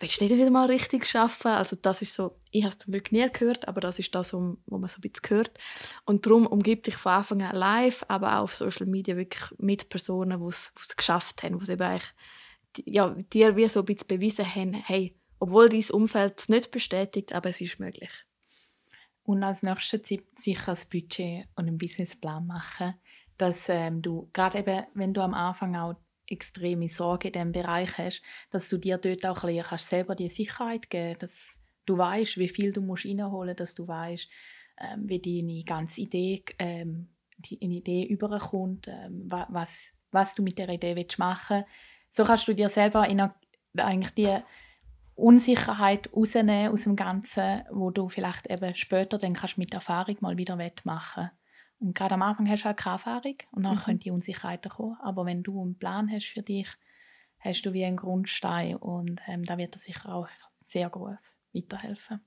[0.00, 1.48] Willst du nicht wieder mal richtig arbeiten?
[1.48, 4.34] Also das ist so, ich habe es zum Glück nie gehört, aber das ist das,
[4.34, 5.50] wo man so ein bisschen hört.
[6.04, 9.88] Und darum umgib dich von Anfang an live, aber auch auf Social Media wirklich mit
[9.88, 12.12] Personen, die es geschafft haben, die eben eigentlich
[12.84, 17.32] ja, dir wie so ein bisschen bewiesen haben, hey, obwohl dein Umfeld es nicht bestätigt,
[17.32, 18.25] aber es ist möglich.
[19.26, 22.94] Und als nächster Tipp sicher ein Budget und einen Businessplan machen,
[23.36, 25.96] dass ähm, du, gerade eben, wenn du am Anfang auch
[26.28, 30.14] extreme Sorge in diesem Bereich hast, dass du dir dort auch ein bisschen kannst selber
[30.14, 34.28] die Sicherheit geben dass du weißt, wie viel du musst reinholen musst, dass du weißt,
[34.80, 37.08] ähm, wie deine ganze Idee, ähm,
[37.38, 41.68] die Idee überkommt, ähm, was, was du mit der Idee machen willst.
[42.10, 43.34] So kannst du dir selber in eine,
[43.76, 44.38] eigentlich die
[45.16, 50.36] Unsicherheit rausnehmen aus dem Ganzen, wo du vielleicht eben später dann kannst mit Erfahrung mal
[50.36, 51.30] wieder wettmachen
[51.78, 53.80] Und gerade am Anfang hast du halt keine Erfahrung und dann mhm.
[53.80, 54.98] können die Unsicherheiten kommen.
[55.02, 56.68] Aber wenn du einen Plan hast für dich,
[57.38, 60.28] hast du wie einen Grundstein und ähm, da wird dir sicher auch
[60.60, 62.20] sehr groß weiterhelfen.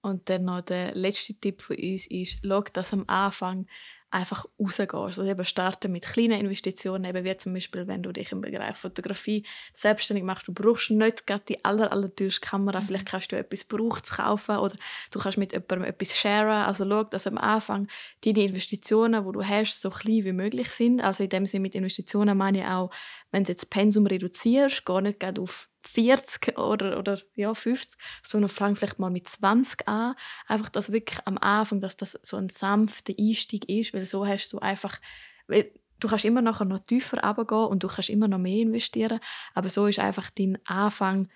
[0.00, 3.66] Und dann noch der letzte Tipp von uns ist, schau, dass am Anfang
[4.10, 4.94] einfach rausgehst.
[4.94, 8.76] Also eben starten mit kleinen Investitionen, eben wie zum Beispiel, wenn du dich im Bereich
[8.76, 9.44] Fotografie
[9.74, 12.84] selbstständig machst, du brauchst nicht gerade die aller, aller Kamera, mhm.
[12.84, 14.76] vielleicht kannst du etwas Gebrauchtes kaufen oder
[15.10, 16.64] du kannst mit jemandem etwas sharen.
[16.64, 17.88] Also schau, dass am Anfang
[18.24, 21.00] deine Investitionen, die du hast, so klein wie möglich sind.
[21.00, 22.90] Also in dem Sinne mit Investitionen meine ich auch,
[23.30, 28.48] wenn du jetzt Pensum reduzierst, gar nicht gerade auf 40 oder, oder ja, 50, sondern
[28.48, 30.14] fang vielleicht mal mit 20 an.
[30.46, 34.52] Einfach, dass wirklich am Anfang, dass das so ein sanfter Einstieg ist, weil so hast
[34.52, 35.00] du einfach,
[35.46, 39.20] weil du kannst immer nachher noch tiefer runtergehen und du kannst immer noch mehr investieren,
[39.54, 41.28] aber so ist einfach dein Anfang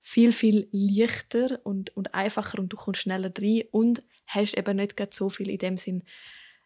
[0.00, 5.14] viel, viel leichter und, und einfacher und du kommst schneller rein und hast eben nicht
[5.14, 6.02] so viel in dem Sinn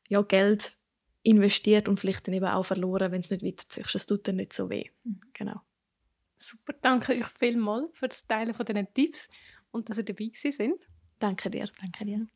[0.08, 0.72] ja, Geld
[1.22, 3.94] investiert und vielleicht dann eben auch verloren, wenn es nicht weiterziehst.
[3.94, 4.86] Das tut dann nicht so weh.
[5.04, 5.20] Mhm.
[5.34, 5.60] Genau.
[6.40, 9.28] Super, danke euch vielmals für das Teilen von diesen Tipps
[9.72, 10.88] und dass ihr dabei sind.
[11.18, 11.68] Danke dir.
[11.80, 12.26] Danke dir.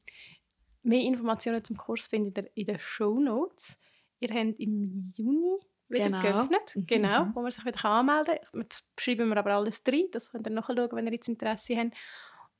[0.82, 3.78] Mehr Informationen zum Kurs findet ihr in den Show Notes.
[4.18, 5.56] Ihr habt im Juni
[5.88, 6.20] wieder genau.
[6.20, 6.86] geöffnet, mhm.
[6.86, 8.64] genau, wo man sich wieder anmelden kann.
[8.68, 11.94] Das schreiben wir aber alles drin, das könnt ihr nachschauen, wenn ihr jetzt Interesse habt.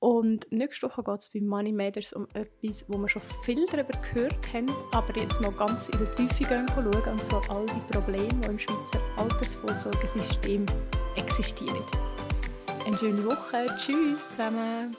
[0.03, 3.97] Und nächste Woche geht es bei Money Matters um etwas, wo wir schon viel darüber
[4.13, 7.93] gehört haben, aber jetzt mal ganz in die Tiefe gehen schauen, und zwar all die
[7.93, 10.67] Probleme, die im Schweizer Altersvorsorgesystem
[11.15, 11.85] existieren.
[12.85, 13.67] Eine schöne Woche.
[13.79, 14.91] Tschüss zusammen.